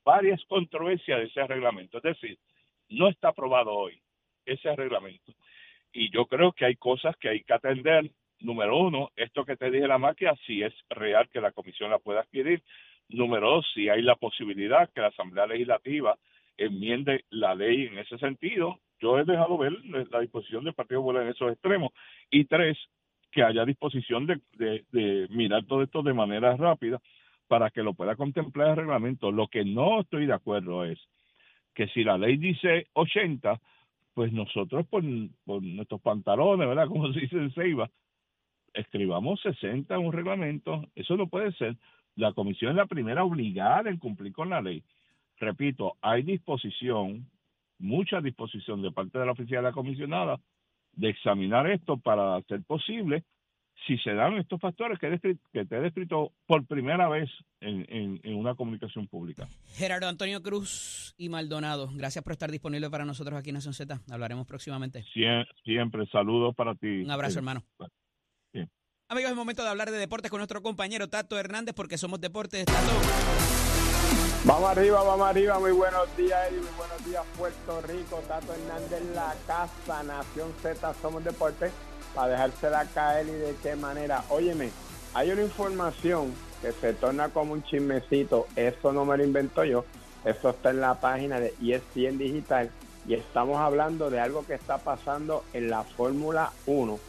varias 0.03 0.43
controversias 0.45 1.19
de 1.19 1.25
ese 1.25 1.45
reglamento. 1.47 1.97
Es 1.97 2.03
decir, 2.03 2.37
no 2.89 3.07
está 3.07 3.29
aprobado 3.29 3.71
hoy 3.71 3.99
ese 4.45 4.75
reglamento. 4.75 5.33
Y 5.91 6.11
yo 6.11 6.25
creo 6.25 6.51
que 6.51 6.65
hay 6.65 6.75
cosas 6.75 7.15
que 7.17 7.29
hay 7.29 7.43
que 7.43 7.53
atender. 7.53 8.11
Número 8.39 8.77
uno, 8.77 9.11
esto 9.15 9.45
que 9.45 9.55
te 9.55 9.71
dije 9.71 9.87
la 9.87 9.97
máquina, 9.97 10.35
si 10.45 10.61
es 10.61 10.73
real 10.89 11.29
que 11.29 11.41
la 11.41 11.51
comisión 11.51 11.89
la 11.89 11.99
pueda 11.99 12.21
adquirir. 12.21 12.61
Número 13.07 13.49
dos, 13.49 13.67
si 13.73 13.89
hay 13.89 14.01
la 14.01 14.15
posibilidad 14.15 14.91
que 14.91 15.01
la 15.01 15.07
Asamblea 15.07 15.47
Legislativa 15.47 16.17
enmiende 16.57 17.25
la 17.29 17.55
ley 17.55 17.87
en 17.87 17.97
ese 17.97 18.17
sentido. 18.17 18.79
Yo 18.99 19.19
he 19.19 19.25
dejado 19.25 19.57
ver 19.57 19.73
la 20.11 20.19
disposición 20.19 20.63
del 20.63 20.73
Partido 20.73 21.01
Popular 21.01 21.23
en 21.23 21.29
esos 21.29 21.51
extremos. 21.51 21.91
Y 22.29 22.45
tres, 22.45 22.77
que 23.31 23.43
haya 23.43 23.65
disposición 23.65 24.25
de, 24.25 25.27
mirar 25.29 25.65
todo 25.65 25.83
esto 25.83 26.01
de 26.01 26.13
manera 26.13 26.55
rápida 26.55 27.01
para 27.47 27.69
que 27.69 27.83
lo 27.83 27.93
pueda 27.93 28.15
contemplar 28.15 28.69
el 28.69 28.75
reglamento. 28.77 29.31
Lo 29.31 29.47
que 29.47 29.65
no 29.65 30.01
estoy 30.01 30.25
de 30.25 30.33
acuerdo 30.33 30.85
es 30.85 30.99
que 31.73 31.87
si 31.89 32.03
la 32.03 32.17
ley 32.17 32.37
dice 32.37 32.87
80, 32.93 33.59
pues 34.13 34.31
nosotros 34.31 34.87
por, 34.87 35.03
por 35.43 35.61
nuestros 35.61 36.01
pantalones, 36.01 36.67
¿verdad? 36.67 36.87
Como 36.89 37.11
se 37.11 37.19
dice 37.19 37.35
en 37.35 37.51
Ceiba, 37.51 37.89
escribamos 38.73 39.41
60 39.41 39.93
en 39.93 40.05
un 40.05 40.13
reglamento. 40.13 40.85
Eso 40.95 41.17
no 41.17 41.27
puede 41.27 41.51
ser. 41.53 41.75
La 42.15 42.31
comisión 42.31 42.71
es 42.71 42.77
la 42.77 42.85
primera 42.85 43.25
obligada 43.25 43.89
en 43.89 43.97
cumplir 43.97 44.31
con 44.31 44.49
la 44.49 44.61
ley 44.61 44.81
repito, 45.37 45.97
hay 46.01 46.23
disposición, 46.23 47.29
mucha 47.79 48.21
disposición 48.21 48.81
de 48.81 48.91
parte 48.91 49.19
de 49.19 49.25
la 49.25 49.31
oficina 49.33 49.57
de 49.57 49.63
la 49.63 49.71
comisionada 49.71 50.39
de 50.93 51.09
examinar 51.09 51.69
esto 51.69 51.97
para 51.97 52.37
hacer 52.37 52.63
posible 52.63 53.23
si 53.85 53.97
se 53.97 54.13
dan 54.13 54.37
estos 54.37 54.59
factores 54.59 54.97
que, 54.99 55.37
que 55.51 55.65
te 55.65 55.75
he 55.75 55.81
descrito 55.81 56.31
por 56.47 56.65
primera 56.65 57.09
vez 57.09 57.29
en, 57.59 57.85
en, 58.23 58.35
una 58.35 58.55
comunicación 58.55 59.07
pública. 59.07 59.47
Gerardo 59.75 60.07
Antonio 60.07 60.41
Cruz 60.41 61.13
y 61.17 61.29
Maldonado, 61.29 61.89
gracias 61.93 62.23
por 62.23 62.33
estar 62.33 62.49
disponible 62.51 62.89
para 62.89 63.05
nosotros 63.05 63.37
aquí 63.37 63.49
en 63.49 63.55
Nación 63.55 63.73
Z. 63.73 63.99
Hablaremos 64.09 64.47
próximamente. 64.47 65.03
siempre, 65.63 66.05
saludos 66.07 66.55
para 66.55 66.73
ti. 66.75 67.01
Un 67.03 67.11
abrazo, 67.11 67.39
hermano. 67.39 67.63
Amigos, 69.07 69.29
es 69.29 69.37
momento 69.37 69.61
de 69.61 69.69
hablar 69.69 69.91
de 69.91 69.99
deportes 69.99 70.31
con 70.31 70.39
nuestro 70.39 70.63
compañero 70.63 71.07
Tato 71.09 71.37
Hernández 71.37 71.75
porque 71.75 71.97
somos 71.97 72.19
deportes. 72.19 72.65
Tato. 72.65 73.64
Vamos 74.45 74.69
arriba, 74.69 75.01
vamos 75.01 75.27
arriba. 75.27 75.57
Muy 75.57 75.71
buenos 75.71 76.15
días, 76.15 76.39
Eddie. 76.47 76.59
Muy 76.59 76.69
buenos 76.77 77.03
días, 77.03 77.23
Puerto 77.35 77.81
Rico. 77.81 78.21
Tato 78.27 78.53
Hernández, 78.53 79.01
la 79.15 79.33
casa, 79.47 80.03
Nación 80.03 80.53
Z, 80.61 80.93
somos 81.01 81.23
deportes. 81.23 81.71
Para 82.13 82.27
dejársela 82.27 82.85
caer 82.93 83.27
y 83.27 83.31
de 83.31 83.55
qué 83.63 83.75
manera. 83.75 84.23
Óyeme, 84.29 84.69
hay 85.15 85.31
una 85.31 85.41
información 85.41 86.31
que 86.61 86.71
se 86.73 86.93
torna 86.93 87.29
como 87.29 87.53
un 87.53 87.63
chismecito. 87.63 88.45
Eso 88.55 88.93
no 88.93 89.03
me 89.03 89.17
lo 89.17 89.23
invento 89.23 89.63
yo. 89.63 89.83
Eso 90.23 90.51
está 90.51 90.69
en 90.69 90.79
la 90.79 90.93
página 90.93 91.39
de 91.39 91.55
ESPN 91.59 92.19
Digital. 92.19 92.69
Y 93.07 93.15
estamos 93.15 93.57
hablando 93.57 94.11
de 94.11 94.19
algo 94.19 94.45
que 94.45 94.53
está 94.53 94.77
pasando 94.77 95.43
en 95.53 95.71
la 95.71 95.81
Fórmula 95.83 96.51
1. 96.67 96.99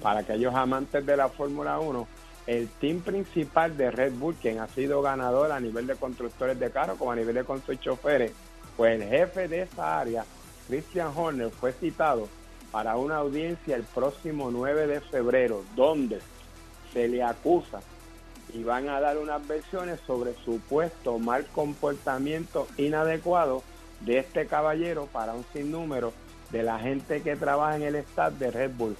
Para 0.00 0.20
aquellos 0.20 0.54
amantes 0.54 1.04
de 1.04 1.16
la 1.18 1.28
Fórmula 1.28 1.78
1, 1.78 2.08
el 2.46 2.68
team 2.68 3.00
principal 3.00 3.76
de 3.76 3.90
Red 3.90 4.12
Bull, 4.14 4.34
quien 4.34 4.60
ha 4.60 4.68
sido 4.68 5.02
ganador 5.02 5.50
a 5.50 5.60
nivel 5.60 5.86
de 5.86 5.96
constructores 5.96 6.58
de 6.58 6.70
carros 6.70 6.98
como 6.98 7.12
a 7.12 7.16
nivel 7.16 7.34
de 7.34 7.44
constructores 7.44 7.80
choferes, 7.80 8.32
pues 8.76 9.00
el 9.00 9.08
jefe 9.08 9.48
de 9.48 9.62
esa 9.62 10.00
área, 10.00 10.24
Christian 10.68 11.12
Horner, 11.14 11.50
fue 11.50 11.72
citado 11.72 12.28
para 12.70 12.96
una 12.96 13.16
audiencia 13.16 13.76
el 13.76 13.84
próximo 13.84 14.50
9 14.50 14.86
de 14.86 15.00
febrero, 15.00 15.64
donde 15.74 16.20
se 16.92 17.08
le 17.08 17.22
acusa 17.22 17.80
y 18.52 18.62
van 18.62 18.88
a 18.88 19.00
dar 19.00 19.18
unas 19.18 19.46
versiones 19.46 20.00
sobre 20.06 20.34
supuesto 20.44 21.18
mal 21.18 21.46
comportamiento 21.46 22.68
inadecuado 22.76 23.62
de 24.00 24.18
este 24.18 24.46
caballero 24.46 25.08
para 25.12 25.34
un 25.34 25.44
sinnúmero 25.52 26.12
de 26.50 26.62
la 26.62 26.78
gente 26.78 27.22
que 27.22 27.34
trabaja 27.34 27.76
en 27.76 27.82
el 27.82 27.96
staff 27.96 28.34
de 28.34 28.50
Red 28.50 28.70
Bull. 28.76 28.96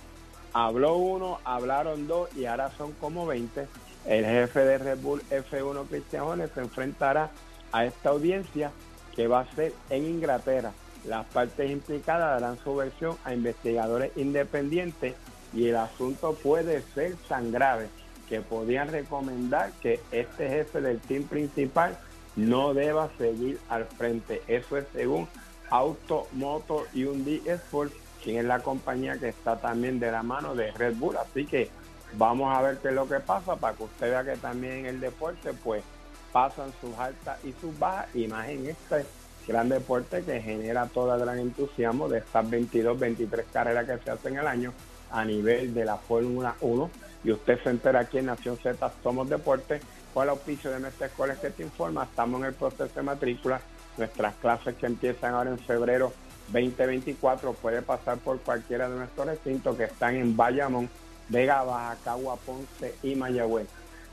Habló 0.58 0.96
uno, 0.96 1.38
hablaron 1.44 2.08
dos 2.08 2.34
y 2.34 2.46
ahora 2.46 2.70
son 2.78 2.92
como 2.92 3.26
20. 3.26 3.66
El 4.06 4.24
jefe 4.24 4.60
de 4.60 4.78
Red 4.78 5.00
Bull 5.00 5.22
F1, 5.30 5.86
Cristian 5.86 6.24
Jones, 6.24 6.50
se 6.54 6.60
enfrentará 6.60 7.28
a 7.72 7.84
esta 7.84 8.08
audiencia 8.08 8.70
que 9.14 9.26
va 9.26 9.40
a 9.40 9.54
ser 9.54 9.74
en 9.90 10.06
Inglaterra. 10.06 10.72
Las 11.04 11.26
partes 11.26 11.70
implicadas 11.70 12.40
darán 12.40 12.58
su 12.64 12.74
versión 12.74 13.18
a 13.24 13.34
investigadores 13.34 14.12
independientes 14.16 15.14
y 15.52 15.68
el 15.68 15.76
asunto 15.76 16.32
puede 16.32 16.80
ser 16.94 17.16
tan 17.28 17.52
grave 17.52 17.88
que 18.26 18.40
podían 18.40 18.88
recomendar 18.88 19.72
que 19.82 20.00
este 20.10 20.48
jefe 20.48 20.80
del 20.80 21.00
team 21.00 21.24
principal 21.24 21.98
no 22.34 22.72
deba 22.72 23.10
seguir 23.18 23.60
al 23.68 23.84
frente. 23.84 24.40
Eso 24.46 24.78
es 24.78 24.86
según 24.94 25.28
Auto 25.68 26.28
Motor 26.32 26.88
Hyundai 26.94 27.42
Sport 27.44 27.92
quien 28.26 28.38
es 28.38 28.44
la 28.44 28.58
compañía 28.58 29.16
que 29.18 29.28
está 29.28 29.54
también 29.56 30.00
de 30.00 30.10
la 30.10 30.24
mano 30.24 30.56
de 30.56 30.72
Red 30.72 30.96
Bull. 30.96 31.16
Así 31.16 31.46
que 31.46 31.70
vamos 32.14 32.52
a 32.52 32.60
ver 32.60 32.78
qué 32.78 32.88
es 32.88 32.94
lo 32.94 33.08
que 33.08 33.20
pasa 33.20 33.54
para 33.54 33.76
que 33.76 33.84
usted 33.84 34.10
vea 34.10 34.24
que 34.24 34.36
también 34.36 34.78
en 34.78 34.86
el 34.86 35.00
deporte 35.00 35.52
pues 35.62 35.84
pasan 36.32 36.72
sus 36.80 36.92
altas 36.98 37.38
y 37.44 37.54
sus 37.60 37.78
bajas 37.78 38.08
y 38.16 38.26
más 38.26 38.48
en 38.48 38.66
este 38.66 39.06
gran 39.46 39.68
deporte 39.68 40.24
que 40.24 40.42
genera 40.42 40.86
todo 40.86 41.14
el 41.14 41.20
gran 41.20 41.38
entusiasmo 41.38 42.08
de 42.08 42.18
estas 42.18 42.50
22, 42.50 42.98
23 42.98 43.46
carreras 43.52 43.86
que 43.86 44.04
se 44.04 44.10
hacen 44.10 44.38
al 44.38 44.48
año 44.48 44.72
a 45.12 45.24
nivel 45.24 45.72
de 45.72 45.84
la 45.84 45.96
Fórmula 45.96 46.56
1. 46.60 46.90
Y 47.22 47.30
usted 47.30 47.62
se 47.62 47.70
entera 47.70 48.00
aquí 48.00 48.18
en 48.18 48.26
Nación 48.26 48.58
Z 48.60 48.92
Somos 49.04 49.28
Deporte 49.28 49.78
con 50.12 50.24
el 50.24 50.30
auspicio 50.30 50.72
de 50.72 50.80
nuestras 50.80 51.10
escuelas 51.10 51.38
que 51.38 51.50
te 51.50 51.62
informa. 51.62 52.02
Estamos 52.02 52.40
en 52.40 52.46
el 52.46 52.54
proceso 52.54 52.92
de 52.92 53.02
matrícula. 53.02 53.60
Nuestras 53.96 54.34
clases 54.34 54.74
que 54.74 54.86
empiezan 54.86 55.32
ahora 55.34 55.50
en 55.50 55.60
febrero 55.60 56.12
2024 56.48 57.52
puede 57.54 57.80
pasar 57.82 58.18
por 58.18 58.38
cualquiera 58.40 58.88
de 58.88 58.96
nuestros 58.96 59.26
recintos 59.26 59.76
que 59.76 59.85
están 59.85 60.16
en 60.16 60.37
Bayamón, 60.37 60.88
Vega 61.28 61.62
Baja, 61.64 61.96
Cagua, 62.04 62.37
Ponce 62.37 62.94
y 63.02 63.14
Mayagüez. 63.14 63.68